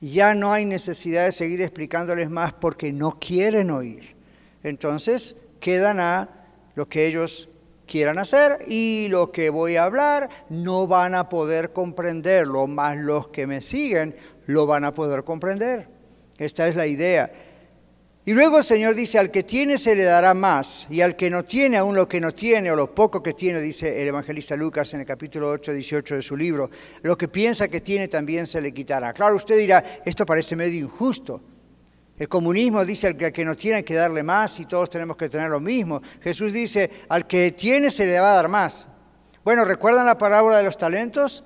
ya 0.00 0.34
no 0.34 0.52
hay 0.52 0.64
necesidad 0.64 1.24
de 1.24 1.32
seguir 1.32 1.62
explicándoles 1.62 2.30
más 2.30 2.52
porque 2.52 2.92
no 2.92 3.18
quieren 3.18 3.70
oír. 3.70 4.14
Entonces, 4.62 5.36
quedan 5.60 6.00
a 6.00 6.28
lo 6.74 6.88
que 6.88 7.06
ellos 7.06 7.48
quieran 7.86 8.18
hacer 8.18 8.58
y 8.66 9.08
lo 9.08 9.30
que 9.30 9.50
voy 9.50 9.76
a 9.76 9.84
hablar 9.84 10.28
no 10.48 10.86
van 10.86 11.14
a 11.14 11.28
poder 11.28 11.72
comprenderlo, 11.72 12.66
más 12.66 12.98
los 12.98 13.28
que 13.28 13.46
me 13.46 13.60
siguen 13.60 14.14
lo 14.46 14.66
van 14.66 14.84
a 14.84 14.94
poder 14.94 15.24
comprender. 15.24 15.88
Esta 16.38 16.68
es 16.68 16.76
la 16.76 16.86
idea. 16.86 17.32
Y 18.28 18.34
luego 18.34 18.58
el 18.58 18.64
Señor 18.64 18.96
dice, 18.96 19.20
al 19.20 19.30
que 19.30 19.44
tiene 19.44 19.78
se 19.78 19.94
le 19.94 20.02
dará 20.02 20.34
más, 20.34 20.88
y 20.90 21.00
al 21.00 21.14
que 21.14 21.30
no 21.30 21.44
tiene, 21.44 21.76
aún 21.76 21.94
lo 21.94 22.08
que 22.08 22.20
no 22.20 22.34
tiene, 22.34 22.72
o 22.72 22.74
lo 22.74 22.92
poco 22.92 23.22
que 23.22 23.34
tiene, 23.34 23.60
dice 23.60 24.02
el 24.02 24.08
evangelista 24.08 24.56
Lucas 24.56 24.92
en 24.94 25.00
el 25.00 25.06
capítulo 25.06 25.48
8, 25.50 25.72
18 25.72 26.16
de 26.16 26.22
su 26.22 26.36
libro, 26.36 26.68
lo 27.02 27.16
que 27.16 27.28
piensa 27.28 27.68
que 27.68 27.80
tiene 27.80 28.08
también 28.08 28.48
se 28.48 28.60
le 28.60 28.74
quitará. 28.74 29.12
Claro, 29.12 29.36
usted 29.36 29.56
dirá, 29.56 30.00
esto 30.04 30.26
parece 30.26 30.56
medio 30.56 30.80
injusto. 30.80 31.40
El 32.18 32.28
comunismo 32.28 32.84
dice 32.84 33.06
al 33.06 33.16
que 33.16 33.44
no 33.44 33.54
tiene 33.54 33.76
hay 33.76 33.82
que 33.84 33.94
darle 33.94 34.24
más 34.24 34.58
y 34.58 34.64
todos 34.64 34.90
tenemos 34.90 35.16
que 35.16 35.28
tener 35.28 35.48
lo 35.48 35.60
mismo. 35.60 36.02
Jesús 36.20 36.52
dice, 36.52 36.90
al 37.08 37.28
que 37.28 37.52
tiene 37.52 37.92
se 37.92 38.06
le 38.06 38.18
va 38.18 38.32
a 38.32 38.36
dar 38.36 38.48
más. 38.48 38.88
Bueno, 39.44 39.64
¿recuerdan 39.64 40.04
la 40.04 40.18
parábola 40.18 40.56
de 40.56 40.64
los 40.64 40.76
talentos? 40.76 41.44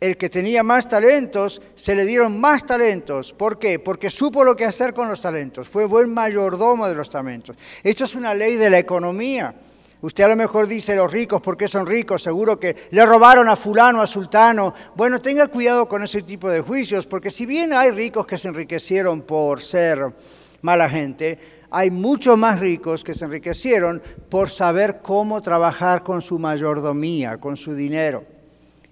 El 0.00 0.16
que 0.16 0.28
tenía 0.28 0.62
más 0.62 0.88
talentos, 0.88 1.60
se 1.74 1.94
le 1.94 2.04
dieron 2.04 2.40
más 2.40 2.64
talentos. 2.64 3.32
¿Por 3.32 3.58
qué? 3.58 3.78
Porque 3.78 4.10
supo 4.10 4.44
lo 4.44 4.54
que 4.54 4.64
hacer 4.64 4.94
con 4.94 5.08
los 5.08 5.22
talentos. 5.22 5.68
Fue 5.68 5.86
buen 5.86 6.12
mayordomo 6.12 6.86
de 6.86 6.94
los 6.94 7.10
talentos. 7.10 7.56
Esto 7.82 8.04
es 8.04 8.14
una 8.14 8.34
ley 8.34 8.56
de 8.56 8.70
la 8.70 8.78
economía. 8.78 9.54
Usted 10.00 10.22
a 10.22 10.28
lo 10.28 10.36
mejor 10.36 10.68
dice 10.68 10.94
los 10.94 11.10
ricos, 11.10 11.40
¿por 11.40 11.56
qué 11.56 11.66
son 11.66 11.84
ricos? 11.84 12.22
Seguro 12.22 12.60
que 12.60 12.76
le 12.90 13.04
robaron 13.04 13.48
a 13.48 13.56
fulano, 13.56 14.00
a 14.00 14.06
sultano. 14.06 14.72
Bueno, 14.94 15.20
tenga 15.20 15.48
cuidado 15.48 15.88
con 15.88 16.04
ese 16.04 16.22
tipo 16.22 16.48
de 16.48 16.60
juicios, 16.60 17.08
porque 17.08 17.32
si 17.32 17.46
bien 17.46 17.72
hay 17.72 17.90
ricos 17.90 18.24
que 18.24 18.38
se 18.38 18.46
enriquecieron 18.46 19.22
por 19.22 19.60
ser 19.60 20.14
mala 20.62 20.88
gente, 20.88 21.58
hay 21.70 21.90
muchos 21.90 22.38
más 22.38 22.60
ricos 22.60 23.02
que 23.02 23.12
se 23.12 23.24
enriquecieron 23.24 24.00
por 24.28 24.48
saber 24.48 25.00
cómo 25.02 25.42
trabajar 25.42 26.04
con 26.04 26.22
su 26.22 26.38
mayordomía, 26.38 27.38
con 27.38 27.56
su 27.56 27.74
dinero 27.74 28.37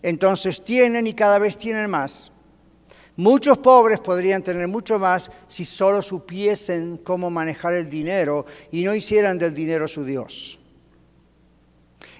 entonces 0.07 0.63
tienen 0.63 1.09
y 1.09 1.15
cada 1.15 1.41
vez 1.41 1.59
tienen 1.59 1.91
más. 1.91 2.31
Muchos 3.17 3.59
pobres 3.59 3.99
podrían 3.99 4.41
tener 4.41 4.69
mucho 4.69 5.01
más 5.01 5.33
si 5.49 5.65
solo 5.65 6.01
supiesen 6.01 6.99
cómo 6.99 7.29
manejar 7.29 7.73
el 7.73 7.91
dinero 7.91 8.47
y 8.71 8.85
no 8.85 8.95
hicieran 8.95 9.37
del 9.37 9.53
dinero 9.53 9.89
su 9.89 10.05
Dios. 10.05 10.61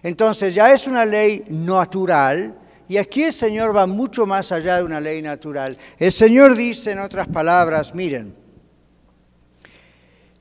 Entonces 0.03 0.53
ya 0.53 0.73
es 0.73 0.89
una 0.89 1.05
ley 1.05 1.45
natural 1.49 2.59
y 2.89 2.97
aquí 2.97 3.23
el 3.23 3.33
Señor 3.33 3.77
va 3.77 3.87
mucho 3.87 4.27
más 4.27 4.51
allá 4.51 4.79
de 4.79 4.83
una 4.83 4.99
ley 4.99 5.23
natural. 5.23 5.79
El 5.97 6.11
Señor 6.11 6.57
dice 6.57 6.91
en 6.91 6.99
otras 6.99 7.29
palabras, 7.29 7.95
miren, 7.95 8.35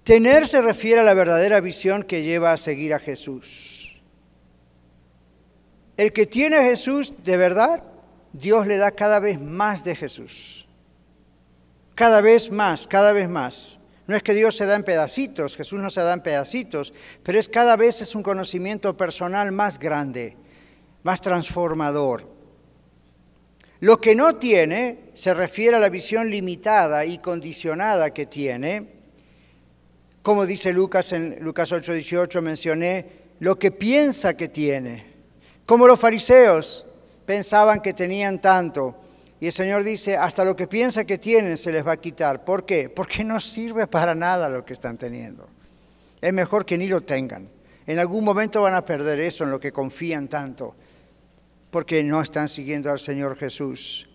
tener 0.03 0.47
se 0.47 0.63
refiere 0.63 1.01
a 1.01 1.03
la 1.03 1.13
verdadera 1.13 1.59
visión 1.59 2.01
que 2.01 2.23
lleva 2.23 2.53
a 2.53 2.57
seguir 2.57 2.95
a 2.95 2.99
Jesús. 2.99 3.74
El 5.97 6.11
que 6.11 6.25
tiene 6.25 6.57
a 6.57 6.63
Jesús 6.63 7.13
de 7.23 7.37
verdad, 7.37 7.83
Dios 8.33 8.67
le 8.67 8.77
da 8.77 8.91
cada 8.91 9.19
vez 9.19 9.39
más 9.39 9.83
de 9.83 9.95
Jesús. 9.95 10.67
Cada 11.95 12.19
vez 12.19 12.51
más, 12.51 12.87
cada 12.87 13.13
vez 13.13 13.29
más. 13.29 13.79
No 14.07 14.15
es 14.15 14.21
que 14.21 14.33
Dios 14.33 14.55
se 14.55 14.65
da 14.65 14.75
en 14.75 14.83
pedacitos, 14.83 15.55
Jesús 15.55 15.79
no 15.79 15.89
se 15.89 16.01
da 16.01 16.13
en 16.13 16.21
pedacitos, 16.21 16.93
pero 17.23 17.39
es 17.39 17.49
cada 17.49 17.75
vez 17.75 18.01
es 18.01 18.13
un 18.13 18.21
conocimiento 18.21 18.95
personal 18.95 19.51
más 19.51 19.79
grande, 19.79 20.35
más 21.03 21.21
transformador. 21.21 22.29
Lo 23.79 23.99
que 23.99 24.15
no 24.15 24.35
tiene 24.35 25.11
se 25.13 25.33
refiere 25.33 25.77
a 25.77 25.79
la 25.79 25.89
visión 25.89 26.29
limitada 26.29 27.05
y 27.05 27.17
condicionada 27.17 28.13
que 28.13 28.25
tiene. 28.25 28.95
Como 30.21 30.45
dice 30.45 30.73
Lucas 30.73 31.13
en 31.13 31.37
Lucas 31.41 31.71
8:18 31.71 32.41
mencioné, 32.41 33.05
lo 33.39 33.57
que 33.57 33.71
piensa 33.71 34.35
que 34.35 34.49
tiene. 34.49 35.14
Como 35.65 35.87
los 35.87 35.99
fariseos 35.99 36.85
pensaban 37.25 37.81
que 37.81 37.93
tenían 37.93 38.39
tanto. 38.39 38.95
Y 39.39 39.47
el 39.47 39.51
Señor 39.51 39.83
dice, 39.83 40.15
hasta 40.15 40.45
lo 40.45 40.55
que 40.55 40.67
piensa 40.67 41.05
que 41.05 41.17
tienen 41.17 41.57
se 41.57 41.71
les 41.71 41.85
va 41.85 41.93
a 41.93 41.97
quitar. 41.97 42.45
¿Por 42.45 42.65
qué? 42.65 42.89
Porque 42.89 43.23
no 43.23 43.39
sirve 43.39 43.87
para 43.87 44.15
nada 44.15 44.47
lo 44.47 44.63
que 44.63 44.73
están 44.73 44.97
teniendo. 44.97 45.47
Es 46.21 46.33
mejor 46.33 46.65
que 46.65 46.77
ni 46.77 46.87
lo 46.87 47.01
tengan. 47.01 47.49
En 47.87 47.99
algún 47.99 48.23
momento 48.23 48.61
van 48.61 48.73
a 48.73 48.85
perder 48.85 49.19
eso 49.19 49.43
en 49.43 49.51
lo 49.51 49.59
que 49.59 49.71
confían 49.71 50.27
tanto, 50.27 50.75
porque 51.69 52.01
no 52.01 52.21
están 52.21 52.47
siguiendo 52.47 52.89
al 52.89 52.99
Señor 52.99 53.35
Jesús. 53.35 54.09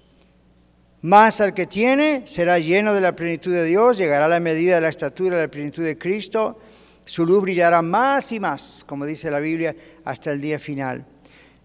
Más 1.03 1.41
al 1.41 1.55
que 1.55 1.67
tiene 1.67 2.23
será 2.27 2.59
lleno 2.59 2.95
de 2.95 3.01
la 3.01 3.15
plenitud 3.15 3.53
de 3.53 3.65
Dios, 3.65 3.97
llegará 3.97 4.25
a 4.25 4.29
la 4.29 4.41
medida 4.41 4.75
de 4.75 4.81
la 4.81 4.89
estatura 4.89 5.37
de 5.37 5.43
la 5.43 5.51
plenitud 5.51 5.85
de 5.85 5.97
Cristo, 5.97 6.59
su 7.05 7.25
luz 7.25 7.43
brillará 7.43 7.81
más 7.81 8.33
y 8.33 8.41
más, 8.41 8.85
como 8.87 9.07
dice 9.07 9.31
la 9.31 9.41
Biblia, 9.41 9.75
hasta 10.05 10.33
el 10.33 10.41
día 10.41 10.59
final. 10.59 11.07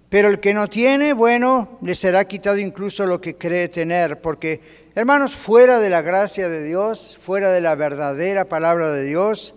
Pero 0.10 0.30
el 0.30 0.40
que 0.40 0.54
no 0.54 0.68
tiene, 0.68 1.14
bueno, 1.14 1.80
le 1.82 1.96
será 1.96 2.26
quitado 2.26 2.58
incluso 2.58 3.06
lo 3.06 3.20
que 3.20 3.36
cree 3.36 3.70
tener, 3.70 4.22
porque, 4.22 4.90
hermanos, 4.94 5.36
fuera 5.36 5.80
de 5.80 5.90
la 5.90 6.02
gracia 6.02 6.48
de 6.48 6.64
Dios, 6.64 7.18
fuera 7.20 7.52
de 7.52 7.62
la 7.62 7.76
verdadera 7.76 8.46
palabra 8.46 8.92
de 8.92 9.04
Dios, 9.04 9.56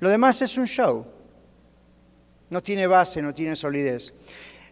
lo 0.00 0.08
demás 0.08 0.40
es 0.42 0.56
un 0.56 0.66
show. 0.66 1.04
No 2.48 2.62
tiene 2.62 2.86
base, 2.86 3.20
no 3.22 3.34
tiene 3.34 3.54
solidez. 3.54 4.12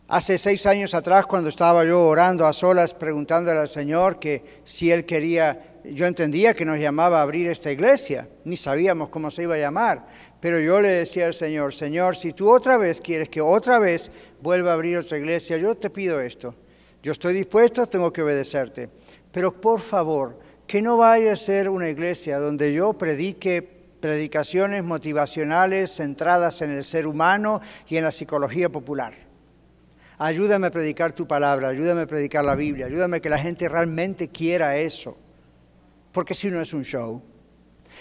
Hace 0.08 0.38
seis 0.38 0.64
años 0.64 0.94
atrás, 0.94 1.26
cuando 1.26 1.50
estaba 1.50 1.84
yo 1.84 2.02
orando 2.06 2.46
a 2.46 2.54
solas, 2.54 2.94
preguntándole 2.94 3.60
al 3.60 3.68
Señor 3.68 4.18
que 4.18 4.62
si 4.64 4.90
Él 4.90 5.04
quería, 5.04 5.67
yo 5.92 6.06
entendía 6.06 6.54
que 6.54 6.64
nos 6.64 6.78
llamaba 6.78 7.20
a 7.20 7.22
abrir 7.22 7.48
esta 7.48 7.70
iglesia, 7.70 8.28
ni 8.44 8.56
sabíamos 8.56 9.08
cómo 9.08 9.30
se 9.30 9.42
iba 9.42 9.54
a 9.54 9.58
llamar. 9.58 10.06
Pero 10.40 10.60
yo 10.60 10.80
le 10.80 10.88
decía 10.88 11.26
al 11.26 11.34
Señor, 11.34 11.74
Señor, 11.74 12.16
si 12.16 12.32
tú 12.32 12.50
otra 12.50 12.76
vez 12.76 13.00
quieres 13.00 13.28
que 13.28 13.40
otra 13.40 13.78
vez 13.78 14.10
vuelva 14.40 14.70
a 14.70 14.74
abrir 14.74 14.98
otra 14.98 15.18
iglesia, 15.18 15.56
yo 15.56 15.74
te 15.74 15.90
pido 15.90 16.20
esto. 16.20 16.54
Yo 17.02 17.12
estoy 17.12 17.34
dispuesto, 17.34 17.86
tengo 17.86 18.12
que 18.12 18.22
obedecerte. 18.22 18.88
Pero 19.32 19.60
por 19.60 19.80
favor, 19.80 20.38
que 20.66 20.82
no 20.82 20.96
vaya 20.96 21.32
a 21.32 21.36
ser 21.36 21.68
una 21.68 21.88
iglesia 21.88 22.38
donde 22.38 22.72
yo 22.72 22.92
predique 22.92 23.62
predicaciones 24.00 24.84
motivacionales 24.84 25.96
centradas 25.96 26.62
en 26.62 26.70
el 26.70 26.84
ser 26.84 27.06
humano 27.06 27.60
y 27.88 27.96
en 27.96 28.04
la 28.04 28.10
psicología 28.10 28.68
popular. 28.68 29.14
Ayúdame 30.18 30.66
a 30.66 30.70
predicar 30.70 31.12
tu 31.12 31.26
palabra, 31.26 31.68
ayúdame 31.68 32.02
a 32.02 32.06
predicar 32.06 32.44
la 32.44 32.54
Biblia, 32.54 32.86
ayúdame 32.86 33.18
a 33.18 33.20
que 33.20 33.30
la 33.30 33.38
gente 33.38 33.68
realmente 33.68 34.28
quiera 34.28 34.76
eso. 34.76 35.16
Porque 36.18 36.34
si 36.34 36.50
no 36.50 36.60
es 36.60 36.74
un 36.74 36.82
show. 36.82 37.22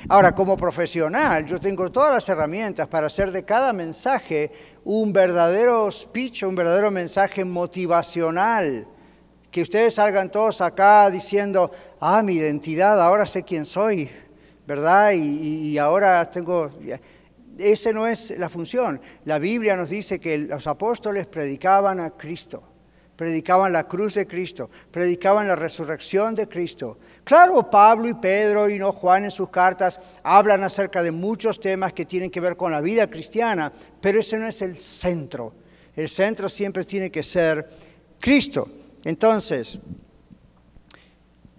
Ahora, 0.10 0.34
como 0.34 0.58
profesional, 0.58 1.46
yo 1.46 1.60
tengo 1.60 1.92
todas 1.92 2.12
las 2.12 2.28
herramientas 2.28 2.88
para 2.88 3.06
hacer 3.06 3.32
de 3.32 3.46
cada 3.46 3.74
mensaje 3.74 4.52
un 4.84 5.14
verdadero 5.14 5.92
speech, 5.92 6.42
un 6.42 6.56
verdadero 6.56 6.90
mensaje 6.90 7.46
motivacional. 7.46 8.88
Que 9.52 9.62
ustedes 9.62 9.94
salgan 9.94 10.32
todos 10.32 10.62
acá 10.62 11.12
diciendo, 11.12 11.70
ah, 12.00 12.24
mi 12.24 12.38
identidad, 12.38 13.00
ahora 13.00 13.28
sé 13.28 13.44
quién 13.44 13.66
soy, 13.66 14.10
¿verdad? 14.66 15.12
Y, 15.12 15.20
y 15.70 15.78
ahora 15.78 16.26
tengo... 16.26 16.72
Esa 17.60 17.92
no 17.92 18.08
es 18.08 18.32
la 18.32 18.50
función. 18.50 19.00
La 19.26 19.38
Biblia 19.38 19.76
nos 19.76 19.92
dice 19.92 20.20
que 20.20 20.40
los 20.40 20.66
apóstoles 20.66 21.28
predicaban 21.28 22.00
a 22.00 22.10
Cristo 22.10 22.64
predicaban 23.18 23.74
la 23.74 23.88
cruz 23.88 24.14
de 24.14 24.28
Cristo, 24.28 24.70
predicaban 24.92 25.48
la 25.48 25.56
resurrección 25.56 26.36
de 26.36 26.48
Cristo. 26.48 27.00
Claro, 27.24 27.70
Pablo 27.70 28.08
y 28.08 28.14
Pedro 28.14 28.70
y 28.70 28.78
no 28.78 28.92
Juan 28.92 29.26
en 29.26 29.32
sus 29.32 29.50
cartas 29.50 30.00
hablan 30.24 30.64
acerca 30.64 31.02
de 31.02 31.12
muchos 31.12 31.60
temas 31.60 31.94
que 31.94 32.06
tienen 32.06 32.30
que 32.30 32.40
ver 32.40 32.56
con 32.56 32.72
la 32.72 32.80
vida 32.80 33.10
cristiana, 33.10 33.74
pero 34.00 34.20
ese 34.20 34.38
no 34.38 34.48
es 34.48 34.62
el 34.62 34.78
centro. 34.78 35.54
El 35.96 36.10
centro 36.10 36.48
siempre 36.48 36.86
tiene 36.86 37.10
que 37.10 37.24
ser 37.24 37.68
Cristo. 38.20 38.70
Entonces, 39.04 39.80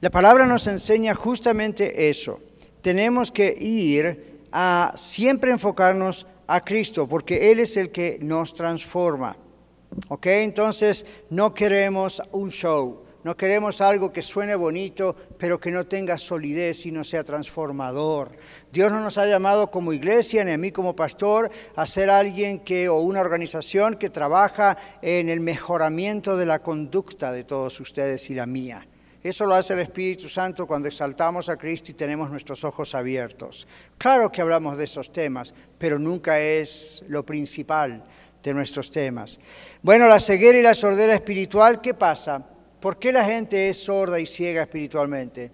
la 0.00 0.10
palabra 0.10 0.46
nos 0.46 0.68
enseña 0.68 1.12
justamente 1.12 2.08
eso. 2.08 2.40
Tenemos 2.82 3.32
que 3.32 3.52
ir 3.58 4.38
a 4.52 4.92
siempre 4.96 5.50
enfocarnos 5.50 6.24
a 6.46 6.60
Cristo, 6.60 7.08
porque 7.08 7.50
Él 7.50 7.58
es 7.58 7.76
el 7.76 7.90
que 7.90 8.18
nos 8.22 8.54
transforma. 8.54 9.36
¿Ok? 10.08 10.26
Entonces 10.26 11.06
no 11.30 11.54
queremos 11.54 12.22
un 12.32 12.50
show, 12.50 13.04
No 13.24 13.36
queremos 13.36 13.80
algo 13.80 14.12
que 14.12 14.22
suene 14.22 14.54
bonito, 14.54 15.14
pero 15.36 15.58
que 15.58 15.72
no 15.72 15.86
tenga 15.86 16.16
solidez 16.16 16.86
y 16.86 16.92
no 16.92 17.02
sea 17.02 17.24
transformador. 17.24 18.30
Dios 18.72 18.92
no 18.92 19.00
nos 19.00 19.18
ha 19.18 19.26
llamado 19.26 19.70
como 19.72 19.92
iglesia, 19.92 20.44
ni 20.44 20.52
a 20.52 20.56
mí 20.56 20.70
como 20.70 20.94
pastor, 20.94 21.50
a 21.74 21.84
ser 21.84 22.10
alguien 22.10 22.60
que, 22.60 22.88
o 22.88 23.00
una 23.00 23.20
organización 23.20 23.96
que 23.96 24.08
trabaja 24.08 24.78
en 25.02 25.28
el 25.28 25.40
mejoramiento 25.40 26.36
de 26.36 26.46
la 26.46 26.60
conducta 26.60 27.32
de 27.32 27.42
todos 27.42 27.80
ustedes 27.80 28.30
y 28.30 28.34
la 28.34 28.46
mía. 28.46 28.86
Eso 29.22 29.46
lo 29.46 29.56
hace 29.56 29.72
el 29.72 29.80
Espíritu 29.80 30.28
Santo 30.28 30.66
cuando 30.66 30.86
exaltamos 30.86 31.48
a 31.48 31.56
Cristo 31.56 31.90
y 31.90 31.94
tenemos 31.94 32.30
nuestros 32.30 32.62
ojos 32.62 32.94
abiertos. 32.94 33.66
Claro 33.98 34.30
que 34.30 34.40
hablamos 34.40 34.78
de 34.78 34.84
esos 34.84 35.12
temas, 35.12 35.52
pero 35.76 35.98
nunca 35.98 36.38
es 36.40 37.04
lo 37.08 37.26
principal 37.26 38.04
de 38.42 38.54
nuestros 38.54 38.90
temas. 38.90 39.38
Bueno, 39.82 40.08
la 40.08 40.20
ceguera 40.20 40.58
y 40.58 40.62
la 40.62 40.74
sordera 40.74 41.14
espiritual, 41.14 41.80
¿qué 41.80 41.94
pasa? 41.94 42.44
¿Por 42.80 42.98
qué 42.98 43.12
la 43.12 43.24
gente 43.24 43.68
es 43.68 43.82
sorda 43.82 44.20
y 44.20 44.26
ciega 44.26 44.62
espiritualmente? 44.62 45.50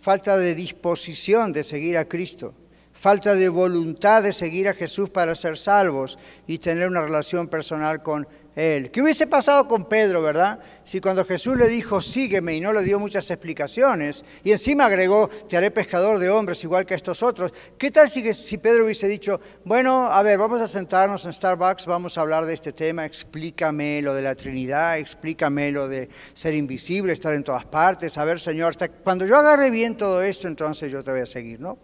Falta 0.00 0.36
de 0.36 0.54
disposición 0.54 1.52
de 1.52 1.62
seguir 1.62 1.96
a 1.96 2.06
Cristo, 2.08 2.54
falta 2.92 3.34
de 3.34 3.48
voluntad 3.48 4.22
de 4.22 4.32
seguir 4.32 4.68
a 4.68 4.74
Jesús 4.74 5.10
para 5.10 5.34
ser 5.34 5.56
salvos 5.56 6.18
y 6.46 6.58
tener 6.58 6.88
una 6.88 7.02
relación 7.02 7.46
personal 7.46 8.02
con 8.02 8.26
¿Qué 8.54 9.00
hubiese 9.02 9.26
pasado 9.26 9.66
con 9.66 9.86
Pedro, 9.86 10.20
verdad? 10.20 10.58
Si 10.84 11.00
cuando 11.00 11.24
Jesús 11.24 11.56
le 11.56 11.68
dijo, 11.68 12.02
sígueme, 12.02 12.54
y 12.54 12.60
no 12.60 12.74
le 12.74 12.82
dio 12.82 12.98
muchas 12.98 13.30
explicaciones, 13.30 14.26
y 14.44 14.52
encima 14.52 14.84
agregó, 14.84 15.28
te 15.48 15.56
haré 15.56 15.70
pescador 15.70 16.18
de 16.18 16.28
hombres 16.28 16.62
igual 16.62 16.84
que 16.84 16.94
estos 16.94 17.22
otros, 17.22 17.50
¿qué 17.78 17.90
tal 17.90 18.10
si, 18.10 18.30
si 18.34 18.58
Pedro 18.58 18.84
hubiese 18.84 19.08
dicho, 19.08 19.40
bueno, 19.64 20.12
a 20.12 20.22
ver, 20.22 20.38
vamos 20.38 20.60
a 20.60 20.66
sentarnos 20.66 21.24
en 21.24 21.32
Starbucks, 21.32 21.86
vamos 21.86 22.18
a 22.18 22.20
hablar 22.20 22.44
de 22.44 22.52
este 22.52 22.72
tema, 22.72 23.06
explícame 23.06 24.02
lo 24.02 24.12
de 24.12 24.20
la 24.20 24.34
Trinidad, 24.34 24.98
explícame 24.98 25.72
lo 25.72 25.88
de 25.88 26.10
ser 26.34 26.52
invisible, 26.52 27.14
estar 27.14 27.32
en 27.32 27.44
todas 27.44 27.64
partes, 27.64 28.18
a 28.18 28.24
ver, 28.26 28.38
Señor, 28.38 28.70
hasta 28.70 28.90
cuando 28.90 29.24
yo 29.24 29.38
agarre 29.38 29.70
bien 29.70 29.96
todo 29.96 30.20
esto, 30.22 30.46
entonces 30.46 30.92
yo 30.92 31.02
te 31.02 31.10
voy 31.10 31.20
a 31.20 31.26
seguir, 31.26 31.58
¿no? 31.58 31.78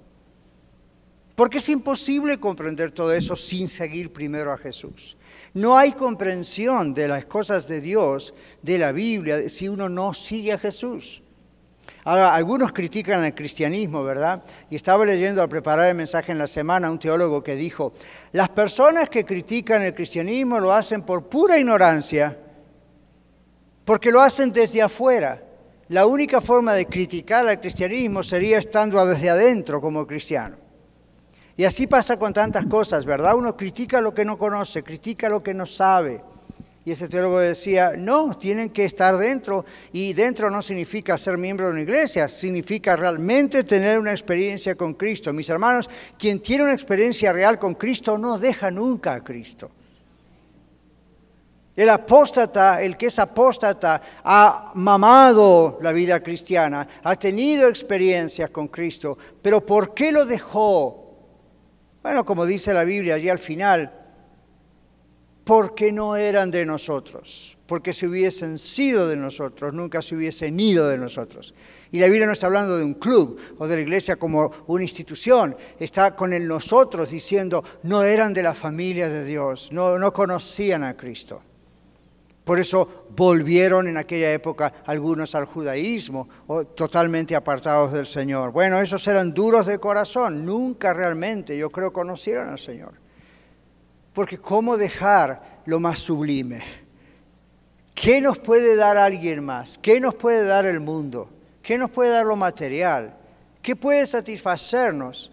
Porque 1.34 1.58
es 1.58 1.68
imposible 1.68 2.38
comprender 2.38 2.90
todo 2.90 3.14
eso 3.14 3.36
sin 3.36 3.68
seguir 3.68 4.12
primero 4.12 4.52
a 4.52 4.58
Jesús. 4.58 5.16
No 5.54 5.78
hay 5.78 5.92
comprensión 5.92 6.94
de 6.94 7.08
las 7.08 7.24
cosas 7.26 7.68
de 7.68 7.80
Dios, 7.80 8.34
de 8.62 8.78
la 8.78 8.92
Biblia, 8.92 9.48
si 9.48 9.68
uno 9.68 9.88
no 9.88 10.14
sigue 10.14 10.52
a 10.52 10.58
Jesús. 10.58 11.22
Ahora, 12.04 12.34
algunos 12.34 12.72
critican 12.72 13.24
el 13.24 13.34
cristianismo, 13.34 14.04
¿verdad? 14.04 14.42
Y 14.70 14.76
estaba 14.76 15.04
leyendo 15.04 15.42
al 15.42 15.48
preparar 15.48 15.88
el 15.88 15.94
mensaje 15.94 16.32
en 16.32 16.38
la 16.38 16.46
semana 16.46 16.90
un 16.90 16.98
teólogo 16.98 17.42
que 17.42 17.54
dijo, 17.54 17.92
las 18.32 18.48
personas 18.50 19.08
que 19.08 19.24
critican 19.24 19.82
el 19.82 19.94
cristianismo 19.94 20.58
lo 20.58 20.72
hacen 20.72 21.02
por 21.02 21.28
pura 21.28 21.58
ignorancia, 21.58 22.38
porque 23.84 24.10
lo 24.10 24.20
hacen 24.20 24.52
desde 24.52 24.82
afuera. 24.82 25.42
La 25.88 26.06
única 26.06 26.40
forma 26.40 26.74
de 26.74 26.86
criticar 26.86 27.48
al 27.48 27.60
cristianismo 27.60 28.22
sería 28.22 28.58
estando 28.58 29.04
desde 29.06 29.30
adentro 29.30 29.80
como 29.80 30.06
cristiano. 30.06 30.67
Y 31.58 31.64
así 31.64 31.88
pasa 31.88 32.16
con 32.16 32.32
tantas 32.32 32.66
cosas, 32.66 33.04
¿verdad? 33.04 33.34
Uno 33.34 33.56
critica 33.56 34.00
lo 34.00 34.14
que 34.14 34.24
no 34.24 34.38
conoce, 34.38 34.84
critica 34.84 35.28
lo 35.28 35.42
que 35.42 35.52
no 35.52 35.66
sabe. 35.66 36.22
Y 36.84 36.92
ese 36.92 37.08
teólogo 37.08 37.40
decía, 37.40 37.94
no, 37.98 38.32
tienen 38.38 38.70
que 38.70 38.84
estar 38.84 39.16
dentro. 39.16 39.66
Y 39.92 40.12
dentro 40.12 40.50
no 40.50 40.62
significa 40.62 41.18
ser 41.18 41.36
miembro 41.36 41.66
de 41.66 41.72
una 41.72 41.82
iglesia, 41.82 42.28
significa 42.28 42.94
realmente 42.94 43.64
tener 43.64 43.98
una 43.98 44.12
experiencia 44.12 44.76
con 44.76 44.94
Cristo. 44.94 45.32
Mis 45.32 45.48
hermanos, 45.48 45.90
quien 46.16 46.40
tiene 46.40 46.62
una 46.62 46.74
experiencia 46.74 47.32
real 47.32 47.58
con 47.58 47.74
Cristo 47.74 48.16
no 48.16 48.38
deja 48.38 48.70
nunca 48.70 49.14
a 49.14 49.24
Cristo. 49.24 49.68
El 51.74 51.90
apóstata, 51.90 52.80
el 52.80 52.96
que 52.96 53.06
es 53.06 53.18
apóstata, 53.18 54.00
ha 54.22 54.70
mamado 54.76 55.80
la 55.82 55.90
vida 55.90 56.22
cristiana, 56.22 56.86
ha 57.02 57.16
tenido 57.16 57.68
experiencias 57.68 58.50
con 58.50 58.68
Cristo, 58.68 59.18
pero 59.42 59.66
¿por 59.66 59.92
qué 59.92 60.12
lo 60.12 60.24
dejó? 60.24 61.07
Bueno, 62.02 62.24
como 62.24 62.46
dice 62.46 62.72
la 62.72 62.84
Biblia 62.84 63.14
allí 63.14 63.28
al 63.28 63.38
final, 63.38 63.92
porque 65.44 65.92
no 65.92 66.14
eran 66.14 66.50
de 66.50 66.66
nosotros, 66.66 67.56
porque 67.66 67.94
si 67.94 68.06
hubiesen 68.06 68.58
sido 68.58 69.08
de 69.08 69.16
nosotros, 69.16 69.72
nunca 69.72 70.02
se 70.02 70.14
hubiesen 70.14 70.60
ido 70.60 70.86
de 70.88 70.98
nosotros. 70.98 71.54
Y 71.90 71.98
la 71.98 72.06
Biblia 72.06 72.26
no 72.26 72.34
está 72.34 72.48
hablando 72.48 72.76
de 72.76 72.84
un 72.84 72.94
club 72.94 73.40
o 73.56 73.66
de 73.66 73.76
la 73.76 73.80
iglesia 73.80 74.16
como 74.16 74.52
una 74.66 74.82
institución, 74.82 75.56
está 75.80 76.14
con 76.14 76.34
el 76.34 76.46
nosotros 76.46 77.10
diciendo, 77.10 77.64
no 77.84 78.02
eran 78.02 78.34
de 78.34 78.42
la 78.42 78.52
familia 78.52 79.08
de 79.08 79.24
Dios, 79.24 79.70
no, 79.72 79.98
no 79.98 80.12
conocían 80.12 80.84
a 80.84 80.96
Cristo. 80.98 81.42
Por 82.48 82.58
eso 82.58 83.04
volvieron 83.10 83.88
en 83.88 83.98
aquella 83.98 84.32
época 84.32 84.72
algunos 84.86 85.34
al 85.34 85.44
judaísmo, 85.44 86.26
o 86.46 86.64
totalmente 86.64 87.36
apartados 87.36 87.92
del 87.92 88.06
Señor. 88.06 88.52
Bueno, 88.52 88.80
esos 88.80 89.06
eran 89.06 89.34
duros 89.34 89.66
de 89.66 89.78
corazón, 89.78 90.46
nunca 90.46 90.94
realmente, 90.94 91.58
yo 91.58 91.68
creo, 91.68 91.92
conocieron 91.92 92.48
al 92.48 92.58
Señor. 92.58 92.94
Porque 94.14 94.38
¿cómo 94.38 94.78
dejar 94.78 95.60
lo 95.66 95.78
más 95.78 95.98
sublime? 95.98 96.62
¿Qué 97.94 98.18
nos 98.22 98.38
puede 98.38 98.76
dar 98.76 98.96
alguien 98.96 99.44
más? 99.44 99.76
¿Qué 99.76 100.00
nos 100.00 100.14
puede 100.14 100.42
dar 100.44 100.64
el 100.64 100.80
mundo? 100.80 101.28
¿Qué 101.60 101.76
nos 101.76 101.90
puede 101.90 102.12
dar 102.12 102.24
lo 102.24 102.36
material? 102.36 103.14
¿Qué 103.60 103.76
puede 103.76 104.06
satisfacernos? 104.06 105.30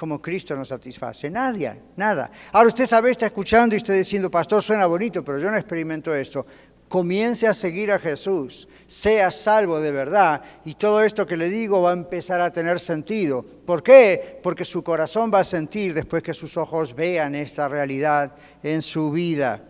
Como 0.00 0.22
Cristo 0.22 0.56
nos 0.56 0.68
satisface. 0.68 1.28
Nadie, 1.28 1.76
nada. 1.94 2.30
Ahora 2.52 2.68
usted 2.68 2.86
sabe, 2.86 3.10
está 3.10 3.26
escuchando 3.26 3.74
y 3.74 3.76
está 3.76 3.92
diciendo, 3.92 4.30
pastor, 4.30 4.62
suena 4.62 4.86
bonito, 4.86 5.22
pero 5.22 5.38
yo 5.38 5.50
no 5.50 5.58
experimento 5.58 6.14
esto. 6.14 6.46
Comience 6.88 7.46
a 7.46 7.52
seguir 7.52 7.92
a 7.92 7.98
Jesús, 7.98 8.66
sea 8.86 9.30
salvo 9.30 9.78
de 9.78 9.92
verdad 9.92 10.40
y 10.64 10.72
todo 10.72 11.04
esto 11.04 11.26
que 11.26 11.36
le 11.36 11.50
digo 11.50 11.82
va 11.82 11.90
a 11.90 11.92
empezar 11.92 12.40
a 12.40 12.50
tener 12.50 12.80
sentido. 12.80 13.42
¿Por 13.42 13.82
qué? 13.82 14.40
Porque 14.42 14.64
su 14.64 14.82
corazón 14.82 15.30
va 15.32 15.40
a 15.40 15.44
sentir 15.44 15.92
después 15.92 16.22
que 16.22 16.32
sus 16.32 16.56
ojos 16.56 16.94
vean 16.94 17.34
esta 17.34 17.68
realidad 17.68 18.34
en 18.62 18.80
su 18.80 19.10
vida. 19.10 19.62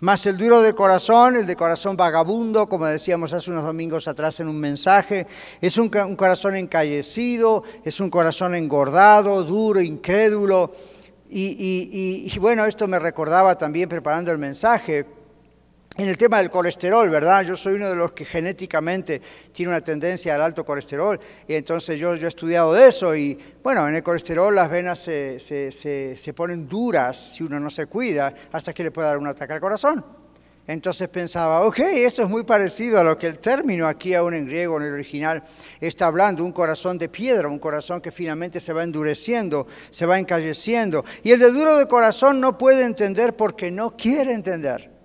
Más 0.00 0.24
el 0.26 0.36
duro 0.36 0.62
de 0.62 0.74
corazón, 0.74 1.34
el 1.34 1.46
de 1.46 1.56
corazón 1.56 1.96
vagabundo, 1.96 2.68
como 2.68 2.86
decíamos 2.86 3.32
hace 3.32 3.50
unos 3.50 3.64
domingos 3.64 4.06
atrás 4.06 4.38
en 4.38 4.46
un 4.46 4.56
mensaje, 4.56 5.26
es 5.60 5.76
un, 5.76 5.88
corazón 5.88 6.54
encallecido, 6.54 7.64
es 7.84 7.98
un 7.98 8.08
corazón 8.08 8.54
engordado, 8.54 9.42
duro, 9.42 9.80
incrédulo. 9.80 10.70
y 11.28 12.38
bueno, 12.38 12.64
esto 12.64 12.86
me 12.86 13.00
recordaba 13.00 13.58
también 13.58 13.88
preparando 13.88 14.30
el 14.30 14.38
mensaje 14.38 15.17
en 15.98 16.08
el 16.08 16.16
tema 16.16 16.38
del 16.38 16.48
colesterol, 16.48 17.10
¿verdad? 17.10 17.42
Yo 17.42 17.56
soy 17.56 17.74
uno 17.74 17.90
de 17.90 17.96
los 17.96 18.12
que 18.12 18.24
genéticamente 18.24 19.20
tiene 19.52 19.70
una 19.70 19.80
tendencia 19.80 20.36
al 20.36 20.42
alto 20.42 20.64
colesterol 20.64 21.18
y 21.46 21.54
entonces 21.54 21.98
yo, 21.98 22.14
yo 22.14 22.26
he 22.26 22.28
estudiado 22.28 22.72
de 22.72 22.86
eso 22.86 23.16
y 23.16 23.36
bueno, 23.64 23.86
en 23.88 23.96
el 23.96 24.02
colesterol 24.04 24.54
las 24.54 24.70
venas 24.70 25.00
se, 25.00 25.40
se, 25.40 26.32
ponen 26.34 26.68
duras 26.68 27.34
si 27.34 27.42
uno 27.42 27.58
no 27.58 27.68
se 27.68 27.86
cuida 27.86 28.32
hasta 28.52 28.72
que 28.72 28.84
le 28.84 28.92
puede 28.92 29.08
dar 29.08 29.18
un 29.18 29.26
ataque 29.26 29.54
al 29.54 29.60
corazón. 29.60 30.04
Entonces 30.68 31.08
pensaba, 31.08 31.66
ok, 31.66 31.78
esto 31.78 32.22
es 32.22 32.28
muy 32.28 32.44
parecido 32.44 33.00
a 33.00 33.02
lo 33.02 33.18
que 33.18 33.26
el 33.26 33.40
término 33.40 33.88
aquí 33.88 34.14
aún 34.14 34.34
en 34.34 34.46
griego, 34.46 34.76
en 34.76 34.86
el 34.86 34.92
original, 34.92 35.42
está 35.80 36.06
hablando, 36.06 36.44
un 36.44 36.52
corazón 36.52 36.96
de 36.96 37.08
piedra, 37.08 37.48
un 37.48 37.58
corazón 37.58 38.00
que 38.00 38.12
finalmente 38.12 38.60
se 38.60 38.72
va 38.72 38.84
endureciendo, 38.84 39.66
se 39.90 40.06
va 40.06 40.18
encalleciendo. 40.20 41.04
Y 41.24 41.32
el 41.32 41.40
de 41.40 41.50
duro 41.50 41.76
de 41.76 41.88
corazón 41.88 42.38
no 42.38 42.56
puede 42.56 42.84
entender 42.84 43.34
porque 43.34 43.72
no 43.72 43.96
quiere 43.96 44.32
entender. 44.32 44.97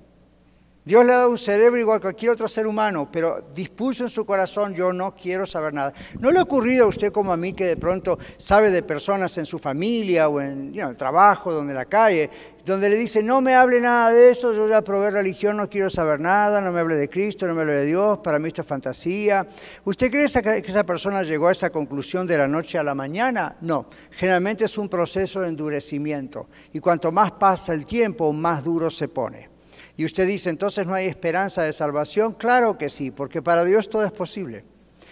Dios 0.85 1.05
le 1.05 1.13
ha 1.13 1.17
dado 1.17 1.29
un 1.29 1.37
cerebro 1.37 1.79
igual 1.79 1.99
que 1.99 2.03
cualquier 2.03 2.31
otro 2.31 2.47
ser 2.49 2.67
humano, 2.67 3.07
pero 3.09 3.41
dispuso 3.55 4.03
en 4.03 4.09
su 4.09 4.25
corazón, 4.25 4.73
yo 4.75 4.91
no 4.91 5.15
quiero 5.15 5.45
saber 5.45 5.73
nada. 5.73 5.93
¿No 6.19 6.29
le 6.29 6.39
ha 6.39 6.43
ocurrido 6.43 6.83
a 6.83 6.87
usted 6.87 7.09
como 7.13 7.31
a 7.31 7.37
mí 7.37 7.53
que 7.53 7.65
de 7.65 7.77
pronto 7.77 8.19
sabe 8.35 8.69
de 8.69 8.83
personas 8.83 9.37
en 9.37 9.45
su 9.45 9.59
familia 9.59 10.27
o 10.27 10.41
en 10.41 10.77
el 10.77 10.97
trabajo, 10.97 11.53
donde 11.53 11.73
la 11.73 11.85
calle, 11.85 12.29
donde 12.65 12.89
le 12.89 12.97
dice, 12.97 13.23
no 13.23 13.39
me 13.39 13.55
hable 13.55 13.79
nada 13.79 14.11
de 14.11 14.29
eso, 14.29 14.51
yo 14.51 14.67
ya 14.67 14.81
probé 14.81 15.09
religión, 15.09 15.55
no 15.55 15.69
quiero 15.69 15.89
saber 15.89 16.19
nada, 16.19 16.59
no 16.59 16.73
me 16.73 16.81
hable 16.81 16.97
de 16.97 17.09
Cristo, 17.09 17.47
no 17.47 17.53
me 17.53 17.61
hable 17.61 17.75
de 17.75 17.85
Dios, 17.85 18.19
para 18.19 18.37
mí 18.37 18.49
esto 18.49 18.61
es 18.61 18.67
fantasía. 18.67 19.47
¿Usted 19.85 20.11
cree 20.11 20.61
que 20.61 20.69
esa 20.69 20.83
persona 20.83 21.23
llegó 21.23 21.47
a 21.47 21.53
esa 21.53 21.69
conclusión 21.69 22.27
de 22.27 22.37
la 22.37 22.47
noche 22.49 22.77
a 22.77 22.83
la 22.83 22.93
mañana? 22.93 23.55
No, 23.61 23.85
generalmente 24.11 24.65
es 24.65 24.77
un 24.77 24.89
proceso 24.89 25.39
de 25.39 25.47
endurecimiento 25.47 26.49
y 26.73 26.81
cuanto 26.81 27.09
más 27.09 27.31
pasa 27.31 27.73
el 27.73 27.85
tiempo, 27.85 28.33
más 28.33 28.65
duro 28.65 28.89
se 28.89 29.07
pone. 29.07 29.52
Y 29.95 30.05
usted 30.05 30.27
dice, 30.27 30.49
entonces 30.49 30.87
no 30.87 30.95
hay 30.95 31.07
esperanza 31.07 31.63
de 31.63 31.73
salvación. 31.73 32.33
Claro 32.33 32.77
que 32.77 32.89
sí, 32.89 33.11
porque 33.11 33.41
para 33.41 33.63
Dios 33.63 33.89
todo 33.89 34.05
es 34.05 34.11
posible. 34.11 34.65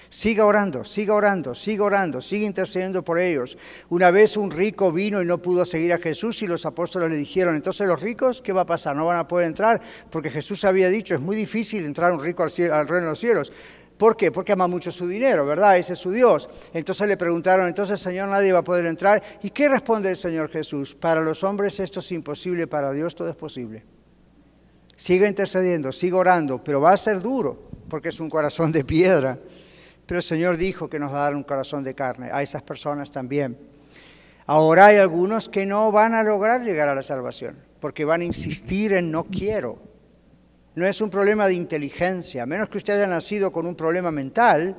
Siga 0.09 0.45
orando, 0.45 0.83
siga 0.83 1.13
orando, 1.13 1.55
siga 1.55 1.85
orando, 1.85 2.19
siga 2.19 2.45
intercediendo 2.45 3.01
por 3.01 3.17
ellos. 3.17 3.57
Una 3.87 4.11
vez 4.11 4.35
un 4.35 4.51
rico 4.51 4.91
vino 4.91 5.21
y 5.21 5.25
no 5.25 5.37
pudo 5.37 5.63
seguir 5.63 5.93
a 5.93 5.99
Jesús 5.99 6.41
y 6.41 6.47
los 6.47 6.65
apóstoles 6.65 7.09
le 7.09 7.15
dijeron, 7.15 7.55
entonces 7.55 7.87
los 7.87 8.01
ricos, 8.01 8.41
¿qué 8.41 8.51
va 8.51 8.61
a 8.61 8.65
pasar? 8.65 8.93
No 8.93 9.05
van 9.05 9.19
a 9.19 9.27
poder 9.27 9.47
entrar 9.47 9.79
porque 10.09 10.29
Jesús 10.29 10.65
había 10.65 10.89
dicho, 10.89 11.15
es 11.15 11.21
muy 11.21 11.37
difícil 11.37 11.85
entrar 11.85 12.11
un 12.11 12.19
rico 12.19 12.43
al, 12.43 12.49
al 12.73 12.87
reino 12.89 13.05
de 13.05 13.11
los 13.11 13.19
cielos. 13.19 13.53
¿Por 13.97 14.17
qué? 14.17 14.33
Porque 14.33 14.51
ama 14.51 14.67
mucho 14.67 14.91
su 14.91 15.07
dinero, 15.07 15.45
¿verdad? 15.45 15.77
Ese 15.77 15.93
es 15.93 15.99
su 15.99 16.11
Dios. 16.11 16.49
Entonces 16.73 17.07
le 17.07 17.15
preguntaron, 17.15 17.67
entonces 17.67 17.99
Señor, 17.99 18.27
nadie 18.27 18.51
va 18.51 18.59
a 18.59 18.63
poder 18.63 18.87
entrar. 18.87 19.23
¿Y 19.43 19.51
qué 19.51 19.69
responde 19.69 20.09
el 20.09 20.17
Señor 20.17 20.49
Jesús? 20.49 20.93
Para 20.93 21.21
los 21.21 21.43
hombres 21.45 21.79
esto 21.79 22.01
es 22.01 22.11
imposible, 22.11 22.67
para 22.67 22.91
Dios 22.91 23.15
todo 23.15 23.29
es 23.29 23.35
posible. 23.37 23.85
Siga 25.01 25.27
intercediendo, 25.27 25.91
siga 25.91 26.17
orando, 26.17 26.63
pero 26.63 26.79
va 26.79 26.93
a 26.93 26.97
ser 26.97 27.23
duro, 27.23 27.59
porque 27.89 28.09
es 28.09 28.19
un 28.19 28.29
corazón 28.29 28.71
de 28.71 28.85
piedra. 28.85 29.35
Pero 30.05 30.19
el 30.19 30.23
Señor 30.23 30.57
dijo 30.57 30.91
que 30.91 30.99
nos 30.99 31.11
va 31.11 31.21
a 31.21 31.23
dar 31.23 31.35
un 31.35 31.41
corazón 31.41 31.83
de 31.83 31.95
carne, 31.95 32.29
a 32.31 32.43
esas 32.43 32.61
personas 32.61 33.09
también. 33.09 33.57
Ahora 34.45 34.85
hay 34.85 34.97
algunos 34.97 35.49
que 35.49 35.65
no 35.65 35.91
van 35.91 36.13
a 36.13 36.21
lograr 36.21 36.61
llegar 36.61 36.87
a 36.87 36.93
la 36.93 37.01
salvación, 37.01 37.57
porque 37.79 38.05
van 38.05 38.21
a 38.21 38.25
insistir 38.25 38.93
en 38.93 39.09
no 39.09 39.23
quiero. 39.23 39.79
No 40.75 40.85
es 40.85 41.01
un 41.01 41.09
problema 41.09 41.47
de 41.47 41.55
inteligencia, 41.55 42.43
a 42.43 42.45
menos 42.45 42.69
que 42.69 42.77
usted 42.77 42.93
haya 42.93 43.07
nacido 43.07 43.51
con 43.51 43.65
un 43.65 43.73
problema 43.73 44.11
mental, 44.11 44.77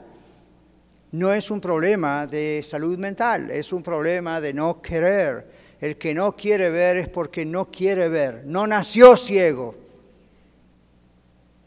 no 1.11 1.33
es 1.33 1.51
un 1.51 1.61
problema 1.61 2.29
de 2.29 2.63
salud 2.65 2.97
mental, 2.97 3.51
es 3.51 3.73
un 3.73 3.83
problema 3.83 4.41
de 4.41 4.55
no 4.55 4.81
querer. 4.81 5.49
El 5.81 5.97
que 5.97 6.15
no 6.15 6.37
quiere 6.37 6.71
ver 6.71 6.97
es 6.97 7.09
porque 7.09 7.45
no 7.45 7.73
quiere 7.73 8.09
ver, 8.09 8.45
no 8.47 8.69
nació 8.69 9.17
ciego. 9.17 9.82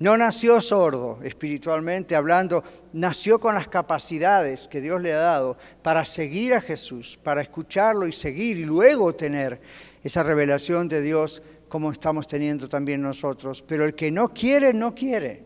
No 0.05 0.17
nació 0.17 0.61
sordo 0.61 1.17
espiritualmente 1.23 2.15
hablando, 2.15 2.63
nació 2.93 3.39
con 3.39 3.55
las 3.55 3.67
capacidades 3.67 4.67
que 4.67 4.79
Dios 4.79 5.01
le 5.01 5.11
ha 5.13 5.17
dado 5.17 5.57
para 5.81 6.05
seguir 6.05 6.53
a 6.53 6.61
Jesús, 6.61 7.17
para 7.23 7.41
escucharlo 7.41 8.05
y 8.05 8.11
seguir 8.11 8.57
y 8.57 8.65
luego 8.65 9.15
tener 9.15 9.59
esa 10.03 10.21
revelación 10.21 10.87
de 10.87 11.01
Dios 11.01 11.41
como 11.67 11.91
estamos 11.91 12.27
teniendo 12.27 12.69
también 12.69 13.01
nosotros. 13.01 13.63
Pero 13.63 13.83
el 13.83 13.95
que 13.95 14.11
no 14.11 14.31
quiere, 14.31 14.75
no 14.75 14.93
quiere. 14.93 15.43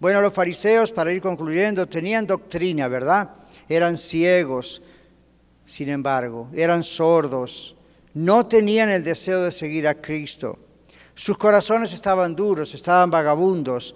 Bueno, 0.00 0.22
los 0.22 0.32
fariseos, 0.32 0.90
para 0.90 1.12
ir 1.12 1.20
concluyendo, 1.20 1.86
tenían 1.86 2.26
doctrina, 2.26 2.88
¿verdad? 2.88 3.34
Eran 3.68 3.98
ciegos, 3.98 4.80
sin 5.66 5.90
embargo, 5.90 6.48
eran 6.54 6.82
sordos, 6.82 7.76
no 8.14 8.46
tenían 8.46 8.88
el 8.88 9.04
deseo 9.04 9.42
de 9.42 9.52
seguir 9.52 9.86
a 9.86 10.00
Cristo. 10.00 10.58
Sus 11.18 11.36
corazones 11.36 11.92
estaban 11.92 12.36
duros, 12.36 12.72
estaban 12.74 13.10
vagabundos. 13.10 13.92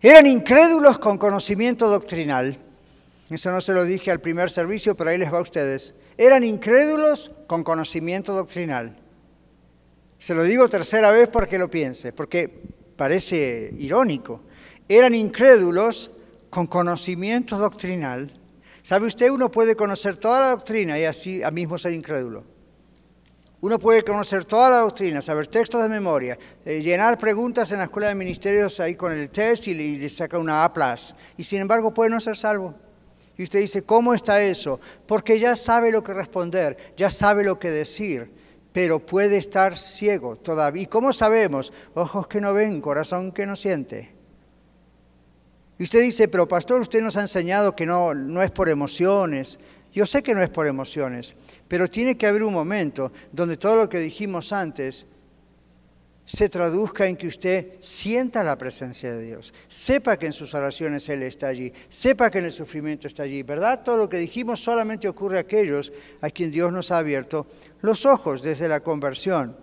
Eran 0.00 0.26
incrédulos 0.26 0.98
con 0.98 1.16
conocimiento 1.16 1.88
doctrinal. 1.88 2.56
Eso 3.30 3.52
no 3.52 3.60
se 3.60 3.72
lo 3.72 3.84
dije 3.84 4.10
al 4.10 4.20
primer 4.20 4.50
servicio, 4.50 4.96
pero 4.96 5.10
ahí 5.10 5.18
les 5.18 5.32
va 5.32 5.38
a 5.38 5.42
ustedes. 5.42 5.94
Eran 6.18 6.42
incrédulos 6.42 7.30
con 7.46 7.62
conocimiento 7.62 8.34
doctrinal. 8.34 8.98
Se 10.18 10.34
lo 10.34 10.42
digo 10.42 10.68
tercera 10.68 11.12
vez 11.12 11.28
para 11.28 11.46
que 11.46 11.60
lo 11.60 11.70
piense, 11.70 12.12
porque 12.12 12.50
parece 12.96 13.72
irónico. 13.78 14.42
Eran 14.88 15.14
incrédulos 15.14 16.10
con 16.50 16.66
conocimiento 16.66 17.56
doctrinal. 17.56 18.32
¿Sabe 18.82 19.06
usted? 19.06 19.30
Uno 19.30 19.48
puede 19.48 19.76
conocer 19.76 20.16
toda 20.16 20.40
la 20.40 20.48
doctrina 20.48 20.98
y 20.98 21.04
así 21.04 21.40
a 21.44 21.52
mismo 21.52 21.78
ser 21.78 21.92
incrédulo. 21.92 22.42
Uno 23.62 23.78
puede 23.78 24.02
conocer 24.02 24.44
toda 24.44 24.68
la 24.70 24.78
doctrina, 24.78 25.22
saber 25.22 25.46
textos 25.46 25.80
de 25.80 25.88
memoria, 25.88 26.36
eh, 26.64 26.80
llenar 26.82 27.16
preguntas 27.16 27.70
en 27.70 27.78
la 27.78 27.84
escuela 27.84 28.08
de 28.08 28.16
ministerios 28.16 28.80
ahí 28.80 28.96
con 28.96 29.12
el 29.12 29.30
test 29.30 29.68
y 29.68 29.74
le, 29.98 30.08
saca 30.08 30.36
una 30.36 30.64
A+. 30.64 30.96
Y 31.36 31.44
sin 31.44 31.60
embargo 31.60 31.94
puede 31.94 32.10
no 32.10 32.18
ser 32.18 32.36
salvo. 32.36 32.74
Y 33.38 33.44
usted 33.44 33.60
dice, 33.60 33.82
¿cómo 33.82 34.14
está 34.14 34.42
eso? 34.42 34.80
Porque 35.06 35.38
ya 35.38 35.54
sabe 35.54 35.92
lo 35.92 36.02
que 36.02 36.12
responder, 36.12 36.76
ya 36.96 37.08
sabe 37.08 37.44
lo 37.44 37.60
que 37.60 37.70
decir, 37.70 38.32
pero 38.72 38.98
puede 38.98 39.36
estar 39.36 39.78
ciego 39.78 40.34
todavía. 40.34 40.82
¿Y 40.82 40.86
cómo 40.86 41.12
sabemos? 41.12 41.72
Ojos 41.94 42.26
que 42.26 42.40
no 42.40 42.52
ven, 42.54 42.80
corazón 42.80 43.30
que 43.30 43.46
no 43.46 43.54
siente. 43.54 44.12
Y 45.78 45.84
usted 45.84 46.02
dice, 46.02 46.26
pero 46.26 46.48
pastor, 46.48 46.80
usted 46.80 47.00
nos 47.00 47.16
ha 47.16 47.20
enseñado 47.20 47.76
que 47.76 47.86
no, 47.86 48.12
no 48.12 48.42
es 48.42 48.50
por 48.50 48.68
emociones, 48.68 49.60
yo 49.92 50.06
sé 50.06 50.22
que 50.22 50.34
no 50.34 50.42
es 50.42 50.50
por 50.50 50.66
emociones, 50.66 51.34
pero 51.68 51.88
tiene 51.88 52.16
que 52.16 52.26
haber 52.26 52.42
un 52.42 52.52
momento 52.52 53.12
donde 53.30 53.56
todo 53.56 53.76
lo 53.76 53.88
que 53.88 53.98
dijimos 53.98 54.52
antes 54.52 55.06
se 56.24 56.48
traduzca 56.48 57.06
en 57.06 57.16
que 57.16 57.26
usted 57.26 57.74
sienta 57.80 58.44
la 58.44 58.56
presencia 58.56 59.12
de 59.12 59.22
Dios, 59.22 59.52
sepa 59.68 60.16
que 60.16 60.26
en 60.26 60.32
sus 60.32 60.54
oraciones 60.54 61.08
Él 61.08 61.22
está 61.24 61.48
allí, 61.48 61.72
sepa 61.88 62.30
que 62.30 62.38
en 62.38 62.46
el 62.46 62.52
sufrimiento 62.52 63.06
está 63.06 63.24
allí, 63.24 63.42
¿verdad? 63.42 63.82
Todo 63.84 63.96
lo 63.96 64.08
que 64.08 64.18
dijimos 64.18 64.62
solamente 64.62 65.08
ocurre 65.08 65.38
a 65.38 65.42
aquellos 65.42 65.92
a 66.20 66.30
quien 66.30 66.50
Dios 66.50 66.72
nos 66.72 66.90
ha 66.90 66.98
abierto 66.98 67.46
los 67.80 68.06
ojos 68.06 68.42
desde 68.42 68.68
la 68.68 68.80
conversión. 68.80 69.56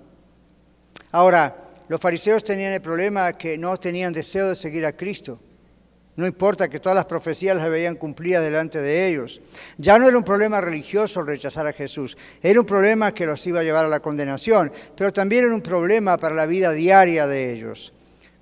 Ahora, 1.11 1.71
los 1.87 1.99
fariseos 1.99 2.43
tenían 2.43 2.73
el 2.73 2.81
problema 2.81 3.33
que 3.33 3.57
no 3.57 3.75
tenían 3.77 4.13
deseo 4.13 4.49
de 4.49 4.55
seguir 4.55 4.85
a 4.85 4.95
Cristo. 4.95 5.39
No 6.15 6.27
importa 6.27 6.67
que 6.67 6.79
todas 6.79 6.95
las 6.95 7.05
profecías 7.05 7.55
las 7.55 7.69
veían 7.69 7.95
cumplidas 7.95 8.43
delante 8.43 8.81
de 8.81 9.07
ellos. 9.07 9.41
Ya 9.77 9.97
no 9.97 10.07
era 10.07 10.17
un 10.17 10.23
problema 10.23 10.59
religioso 10.59 11.21
rechazar 11.21 11.65
a 11.67 11.73
Jesús, 11.73 12.17
era 12.41 12.59
un 12.59 12.65
problema 12.65 13.13
que 13.13 13.25
los 13.25 13.45
iba 13.47 13.61
a 13.61 13.63
llevar 13.63 13.85
a 13.85 13.89
la 13.89 14.01
condenación, 14.01 14.71
pero 14.95 15.13
también 15.13 15.45
era 15.45 15.55
un 15.55 15.61
problema 15.61 16.17
para 16.17 16.35
la 16.35 16.45
vida 16.45 16.71
diaria 16.71 17.25
de 17.25 17.53
ellos. 17.53 17.93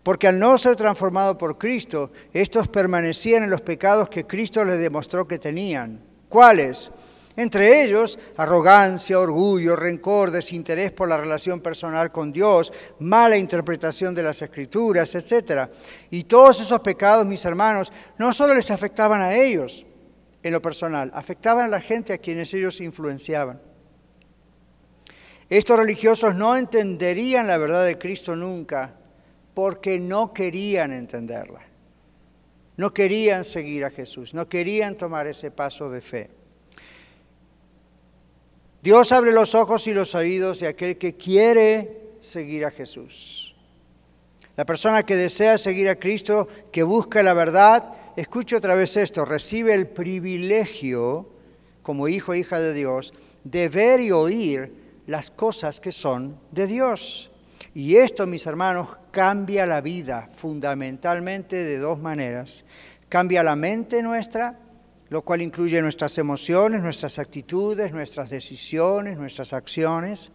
Porque 0.02 0.28
al 0.28 0.40
no 0.40 0.58
ser 0.58 0.76
transformado 0.76 1.38
por 1.38 1.58
Cristo, 1.58 2.12
estos 2.34 2.70
permanecían 2.70 3.44
en 3.44 3.50
los 3.50 3.62
pecados 3.62 4.10
que 4.10 4.26
Cristo 4.26 4.64
les 4.64 4.80
demostró 4.80 5.28
que 5.28 5.38
tenían. 5.38 6.02
¿Cuáles? 6.30 6.92
Entre 7.38 7.84
ellos, 7.84 8.18
arrogancia, 8.36 9.20
orgullo, 9.20 9.76
rencor, 9.76 10.32
desinterés 10.32 10.92
por 10.92 11.08
la 11.08 11.18
relación 11.18 11.62
personal 11.62 12.12
con 12.12 12.34
Dios, 12.34 12.74
mala 12.98 13.38
interpretación 13.38 14.16
de 14.16 14.24
las 14.24 14.42
escrituras, 14.42 15.14
etc. 15.14 15.70
Y 16.10 16.24
todos 16.24 16.60
esos 16.60 16.82
pecados, 16.82 17.28
mis 17.28 17.46
hermanos, 17.46 17.94
no 18.18 18.34
solo 18.34 18.56
les 18.56 18.72
afectaban 18.72 19.22
a 19.22 19.36
ellos 19.36 19.86
en 20.42 20.52
lo 20.52 20.64
personal, 20.64 21.12
afectaban 21.14 21.66
a 21.66 21.70
la 21.70 21.80
gente 21.80 22.12
a 22.12 22.18
quienes 22.18 22.52
ellos 22.56 22.82
influenciaban. 22.82 23.62
Estos 25.48 25.78
religiosos 25.78 26.34
no 26.34 26.58
entenderían 26.58 27.46
la 27.46 27.60
verdad 27.60 27.86
de 27.86 28.00
Cristo 28.00 28.36
nunca 28.36 28.96
porque 29.54 30.00
no 30.00 30.34
querían 30.34 30.92
entenderla. 30.92 31.62
No 32.78 32.92
querían 32.96 33.44
seguir 33.44 33.86
a 33.86 33.92
Jesús, 33.92 34.34
no 34.34 34.50
querían 34.50 34.98
tomar 34.98 35.28
ese 35.28 35.52
paso 35.52 35.92
de 35.92 36.02
fe. 36.02 36.37
Dios 38.82 39.12
abre 39.12 39.32
los 39.32 39.56
ojos 39.56 39.88
y 39.88 39.94
los 39.94 40.16
oídos 40.16 40.60
de 40.60 40.68
aquel 40.68 40.98
que 40.98 41.16
quiere 41.16 42.16
seguir 42.20 42.66
a 42.66 42.72
Jesús. 42.72 43.56
La 44.56 44.66
persona 44.66 45.04
que 45.04 45.16
desea 45.16 45.58
seguir 45.58 45.88
a 45.90 45.96
Cristo, 45.96 46.48
que 46.72 46.84
busca 46.84 47.22
la 47.22 47.34
verdad, 47.34 47.94
escuche 48.16 48.56
otra 48.56 48.76
vez 48.76 48.98
esto, 48.98 49.26
recibe 49.26 49.74
el 49.74 49.88
privilegio, 49.88 51.30
como 51.84 52.08
hijo 52.08 52.34
e 52.34 52.40
hija 52.40 52.60
de 52.60 52.74
Dios, 52.74 53.14
de 53.44 53.70
ver 53.70 54.00
y 54.00 54.12
oír 54.12 54.74
las 55.06 55.32
cosas 55.32 55.80
que 55.80 55.92
son 55.92 56.40
de 56.52 56.68
Dios. 56.68 57.32
Y 57.74 57.98
esto, 57.98 58.26
mis 58.26 58.46
hermanos, 58.48 58.90
cambia 59.12 59.66
la 59.66 59.82
vida 59.82 60.30
fundamentalmente 60.34 61.58
de 61.64 61.78
dos 61.78 62.00
maneras. 62.00 62.66
Cambia 63.10 63.44
la 63.44 63.56
mente 63.56 64.02
nuestra 64.02 64.60
lo 65.10 65.22
cual 65.22 65.42
incluye 65.42 65.82
nuestras 65.82 66.18
emociones, 66.18 66.82
nuestras 66.82 67.20
actitudes, 67.20 67.92
nuestras 67.92 68.30
decisiones, 68.30 69.18
nuestras 69.18 69.54
acciones, 69.54 70.32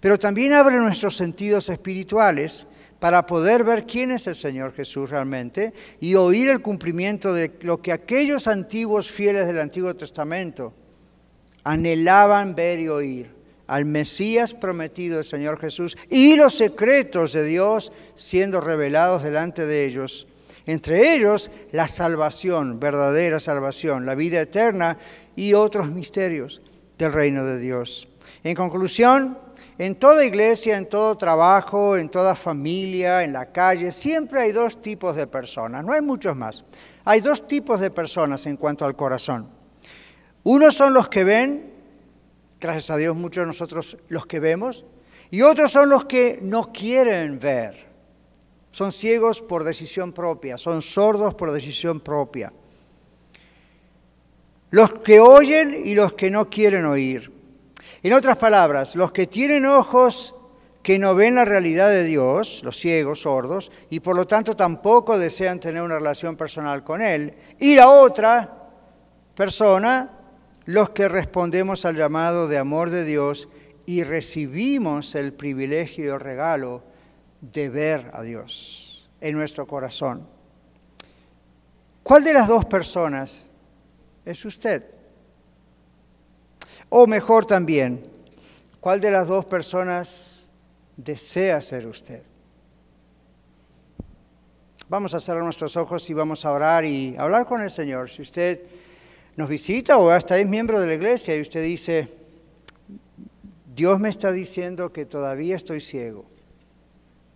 pero 0.00 0.18
también 0.18 0.52
abre 0.52 0.76
nuestros 0.76 1.16
sentidos 1.16 1.68
espirituales 1.68 2.66
para 3.00 3.26
poder 3.26 3.64
ver 3.64 3.84
quién 3.84 4.12
es 4.12 4.28
el 4.28 4.36
Señor 4.36 4.72
Jesús 4.72 5.10
realmente 5.10 5.72
y 5.98 6.14
oír 6.14 6.50
el 6.50 6.62
cumplimiento 6.62 7.34
de 7.34 7.52
lo 7.62 7.82
que 7.82 7.90
aquellos 7.90 8.46
antiguos 8.46 9.10
fieles 9.10 9.48
del 9.48 9.58
Antiguo 9.58 9.96
Testamento 9.96 10.72
anhelaban 11.64 12.54
ver 12.54 12.78
y 12.78 12.88
oír 12.88 13.42
al 13.66 13.86
Mesías 13.86 14.54
prometido, 14.54 15.18
el 15.18 15.24
Señor 15.24 15.58
Jesús, 15.58 15.96
y 16.10 16.36
los 16.36 16.54
secretos 16.54 17.32
de 17.32 17.44
Dios 17.44 17.92
siendo 18.14 18.60
revelados 18.60 19.22
delante 19.22 19.66
de 19.66 19.84
ellos 19.84 20.28
entre 20.66 21.14
ellos 21.14 21.50
la 21.72 21.88
salvación, 21.88 22.78
verdadera 22.78 23.40
salvación, 23.40 24.06
la 24.06 24.14
vida 24.14 24.40
eterna 24.40 24.98
y 25.36 25.54
otros 25.54 25.88
misterios 25.88 26.60
del 26.98 27.12
reino 27.12 27.44
de 27.44 27.58
Dios. 27.58 28.08
En 28.44 28.54
conclusión, 28.54 29.38
en 29.78 29.96
toda 29.96 30.24
iglesia, 30.24 30.76
en 30.76 30.86
todo 30.86 31.16
trabajo, 31.16 31.96
en 31.96 32.08
toda 32.08 32.36
familia, 32.36 33.24
en 33.24 33.32
la 33.32 33.50
calle, 33.50 33.90
siempre 33.90 34.40
hay 34.40 34.52
dos 34.52 34.80
tipos 34.80 35.16
de 35.16 35.26
personas, 35.26 35.84
no 35.84 35.92
hay 35.92 36.02
muchos 36.02 36.36
más. 36.36 36.64
Hay 37.04 37.20
dos 37.20 37.48
tipos 37.48 37.80
de 37.80 37.90
personas 37.90 38.46
en 38.46 38.56
cuanto 38.56 38.84
al 38.84 38.94
corazón. 38.94 39.48
Unos 40.44 40.74
son 40.74 40.94
los 40.94 41.08
que 41.08 41.24
ven, 41.24 41.72
gracias 42.60 42.90
a 42.90 42.96
Dios 42.96 43.16
muchos 43.16 43.42
de 43.42 43.46
nosotros 43.46 43.96
los 44.08 44.26
que 44.26 44.40
vemos, 44.40 44.84
y 45.30 45.42
otros 45.42 45.72
son 45.72 45.88
los 45.88 46.04
que 46.04 46.38
no 46.42 46.72
quieren 46.72 47.38
ver. 47.38 47.91
Son 48.72 48.90
ciegos 48.90 49.42
por 49.42 49.64
decisión 49.64 50.12
propia, 50.12 50.56
son 50.56 50.80
sordos 50.80 51.34
por 51.34 51.52
decisión 51.52 52.00
propia. 52.00 52.52
Los 54.70 54.94
que 54.94 55.20
oyen 55.20 55.82
y 55.84 55.94
los 55.94 56.14
que 56.14 56.30
no 56.30 56.48
quieren 56.48 56.86
oír. 56.86 57.30
En 58.02 58.14
otras 58.14 58.38
palabras, 58.38 58.96
los 58.96 59.12
que 59.12 59.26
tienen 59.26 59.66
ojos 59.66 60.34
que 60.82 60.98
no 60.98 61.14
ven 61.14 61.34
la 61.34 61.44
realidad 61.44 61.90
de 61.90 62.02
Dios, 62.02 62.62
los 62.64 62.78
ciegos, 62.78 63.20
sordos, 63.20 63.70
y 63.90 64.00
por 64.00 64.16
lo 64.16 64.26
tanto 64.26 64.56
tampoco 64.56 65.18
desean 65.18 65.60
tener 65.60 65.82
una 65.82 65.98
relación 65.98 66.34
personal 66.34 66.82
con 66.82 67.02
Él. 67.02 67.34
Y 67.60 67.76
la 67.76 67.90
otra 67.90 68.70
persona, 69.34 70.18
los 70.64 70.90
que 70.90 71.08
respondemos 71.08 71.84
al 71.84 71.96
llamado 71.96 72.48
de 72.48 72.56
amor 72.56 72.88
de 72.88 73.04
Dios 73.04 73.50
y 73.84 74.02
recibimos 74.02 75.14
el 75.14 75.34
privilegio 75.34 76.06
y 76.06 76.08
el 76.08 76.20
regalo 76.20 76.90
de 77.42 77.68
ver 77.68 78.10
a 78.14 78.22
Dios 78.22 79.10
en 79.20 79.34
nuestro 79.36 79.66
corazón. 79.66 80.26
¿Cuál 82.02 82.24
de 82.24 82.32
las 82.32 82.48
dos 82.48 82.64
personas 82.64 83.46
es 84.24 84.44
usted? 84.44 84.84
O 86.88 87.06
mejor 87.06 87.44
también, 87.44 88.08
¿cuál 88.80 89.00
de 89.00 89.10
las 89.10 89.28
dos 89.28 89.44
personas 89.44 90.48
desea 90.96 91.60
ser 91.60 91.86
usted? 91.86 92.22
Vamos 94.88 95.14
a 95.14 95.20
cerrar 95.20 95.42
nuestros 95.42 95.76
ojos 95.76 96.08
y 96.10 96.14
vamos 96.14 96.44
a 96.44 96.52
orar 96.52 96.84
y 96.84 97.16
hablar 97.16 97.46
con 97.46 97.62
el 97.62 97.70
Señor. 97.70 98.10
Si 98.10 98.22
usted 98.22 98.60
nos 99.36 99.48
visita 99.48 99.96
o 99.96 100.10
hasta 100.10 100.38
es 100.38 100.46
miembro 100.46 100.80
de 100.80 100.86
la 100.86 100.94
iglesia 100.94 101.34
y 101.34 101.40
usted 101.40 101.62
dice, 101.64 102.08
Dios 103.74 103.98
me 103.98 104.10
está 104.10 104.30
diciendo 104.30 104.92
que 104.92 105.06
todavía 105.06 105.56
estoy 105.56 105.80
ciego 105.80 106.31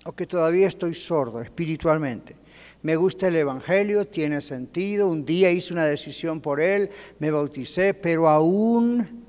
o 0.07 0.13
que 0.13 0.27
todavía 0.27 0.69
estoy 0.69 0.95
sordo 0.95 1.41
espiritualmente. 1.41 2.37
Me 2.83 2.95
gusta 2.95 3.27
el 3.27 3.37
Evangelio, 3.37 4.07
tiene 4.07 4.41
sentido, 4.41 5.09
un 5.09 5.25
día 5.25 5.51
hice 5.51 5.73
una 5.73 5.85
decisión 5.85 6.41
por 6.41 6.61
él, 6.61 6.89
me 7.19 7.33
bauticé, 7.33 7.93
pero 7.93 8.29
aún 8.29 9.25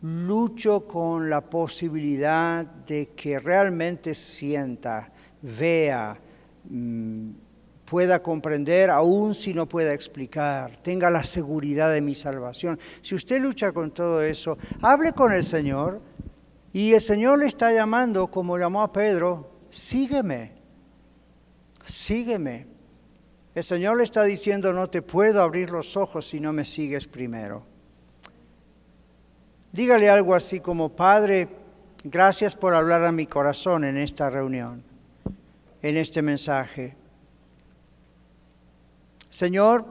lucho 0.00 0.86
con 0.86 1.28
la 1.28 1.42
posibilidad 1.42 2.64
de 2.64 3.10
que 3.14 3.38
realmente 3.38 4.14
sienta, 4.14 5.12
vea, 5.42 6.16
mm, 6.70 7.30
pueda 7.84 8.22
comprender, 8.22 8.88
aun 8.88 9.34
si 9.34 9.52
no 9.52 9.68
pueda 9.68 9.92
explicar, 9.92 10.78
tenga 10.78 11.10
la 11.10 11.22
seguridad 11.22 11.92
de 11.92 12.00
mi 12.00 12.14
salvación. 12.14 12.78
Si 13.02 13.14
usted 13.14 13.42
lucha 13.42 13.72
con 13.72 13.90
todo 13.90 14.22
eso, 14.22 14.56
hable 14.80 15.12
con 15.12 15.32
el 15.32 15.44
Señor 15.44 16.00
y 16.72 16.94
el 16.94 17.00
Señor 17.02 17.40
le 17.40 17.46
está 17.46 17.72
llamando, 17.72 18.28
como 18.28 18.56
llamó 18.56 18.82
a 18.82 18.92
Pedro, 18.92 19.53
sígueme, 19.74 20.52
sígueme. 21.84 22.66
El 23.54 23.62
Señor 23.62 23.96
le 23.96 24.04
está 24.04 24.22
diciendo, 24.24 24.72
no 24.72 24.88
te 24.88 25.02
puedo 25.02 25.42
abrir 25.42 25.70
los 25.70 25.96
ojos 25.96 26.28
si 26.28 26.40
no 26.40 26.52
me 26.52 26.64
sigues 26.64 27.06
primero. 27.06 27.64
Dígale 29.72 30.08
algo 30.08 30.34
así 30.34 30.60
como, 30.60 30.90
Padre, 30.90 31.48
gracias 32.04 32.54
por 32.54 32.74
hablar 32.74 33.04
a 33.04 33.12
mi 33.12 33.26
corazón 33.26 33.84
en 33.84 33.96
esta 33.96 34.30
reunión, 34.30 34.82
en 35.82 35.96
este 35.96 36.22
mensaje. 36.22 36.96
Señor, 39.28 39.84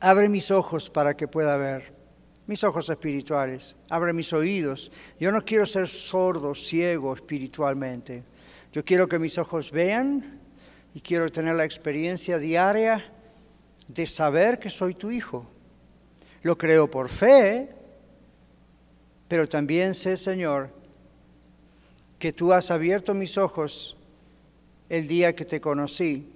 abre 0.00 0.28
mis 0.28 0.50
ojos 0.50 0.90
para 0.90 1.16
que 1.16 1.28
pueda 1.28 1.56
ver, 1.56 1.94
mis 2.46 2.62
ojos 2.64 2.88
espirituales, 2.90 3.76
abre 3.88 4.12
mis 4.12 4.32
oídos. 4.32 4.90
Yo 5.18 5.32
no 5.32 5.42
quiero 5.42 5.64
ser 5.64 5.88
sordo, 5.88 6.54
ciego 6.54 7.14
espiritualmente. 7.14 8.24
Yo 8.72 8.84
quiero 8.84 9.08
que 9.08 9.18
mis 9.18 9.38
ojos 9.38 9.70
vean 9.70 10.40
y 10.94 11.00
quiero 11.00 11.30
tener 11.30 11.54
la 11.54 11.64
experiencia 11.64 12.38
diaria 12.38 13.12
de 13.88 14.06
saber 14.06 14.58
que 14.58 14.68
soy 14.68 14.94
tu 14.94 15.10
hijo. 15.10 15.46
Lo 16.42 16.58
creo 16.58 16.90
por 16.90 17.08
fe, 17.08 17.70
pero 19.26 19.48
también 19.48 19.94
sé, 19.94 20.16
Señor, 20.16 20.70
que 22.18 22.32
tú 22.32 22.52
has 22.52 22.70
abierto 22.70 23.14
mis 23.14 23.38
ojos 23.38 23.96
el 24.88 25.08
día 25.08 25.34
que 25.34 25.44
te 25.44 25.60
conocí 25.60 26.32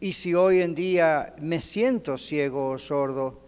y 0.00 0.12
si 0.12 0.34
hoy 0.34 0.60
en 0.60 0.74
día 0.74 1.34
me 1.40 1.60
siento 1.60 2.18
ciego 2.18 2.70
o 2.70 2.78
sordo, 2.78 3.40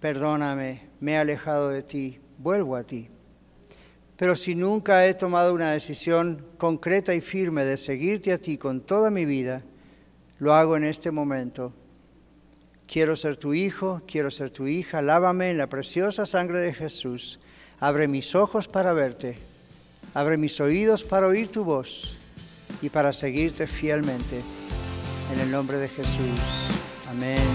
perdóname, 0.00 0.88
me 1.00 1.12
he 1.12 1.16
alejado 1.16 1.68
de 1.68 1.82
ti, 1.82 2.18
vuelvo 2.38 2.76
a 2.76 2.82
ti. 2.82 3.08
Pero 4.24 4.36
si 4.36 4.54
nunca 4.54 5.06
he 5.06 5.12
tomado 5.12 5.52
una 5.52 5.72
decisión 5.72 6.46
concreta 6.56 7.14
y 7.14 7.20
firme 7.20 7.66
de 7.66 7.76
seguirte 7.76 8.32
a 8.32 8.38
ti 8.38 8.56
con 8.56 8.80
toda 8.80 9.10
mi 9.10 9.26
vida, 9.26 9.62
lo 10.38 10.54
hago 10.54 10.78
en 10.78 10.84
este 10.84 11.10
momento. 11.10 11.74
Quiero 12.86 13.16
ser 13.16 13.36
tu 13.36 13.52
hijo, 13.52 14.00
quiero 14.06 14.30
ser 14.30 14.48
tu 14.48 14.66
hija, 14.66 15.02
lávame 15.02 15.50
en 15.50 15.58
la 15.58 15.66
preciosa 15.66 16.24
sangre 16.24 16.60
de 16.60 16.72
Jesús. 16.72 17.38
Abre 17.80 18.08
mis 18.08 18.34
ojos 18.34 18.66
para 18.66 18.94
verte, 18.94 19.36
abre 20.14 20.38
mis 20.38 20.58
oídos 20.58 21.04
para 21.04 21.26
oír 21.26 21.48
tu 21.48 21.62
voz 21.62 22.16
y 22.80 22.88
para 22.88 23.12
seguirte 23.12 23.66
fielmente. 23.66 24.40
En 25.34 25.40
el 25.40 25.50
nombre 25.50 25.76
de 25.76 25.88
Jesús. 25.88 26.40
Amén. 27.10 27.46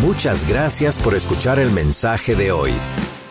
Muchas 0.00 0.48
gracias 0.48 0.98
por 0.98 1.14
escuchar 1.14 1.58
el 1.58 1.72
mensaje 1.72 2.34
de 2.34 2.52
hoy. 2.52 2.72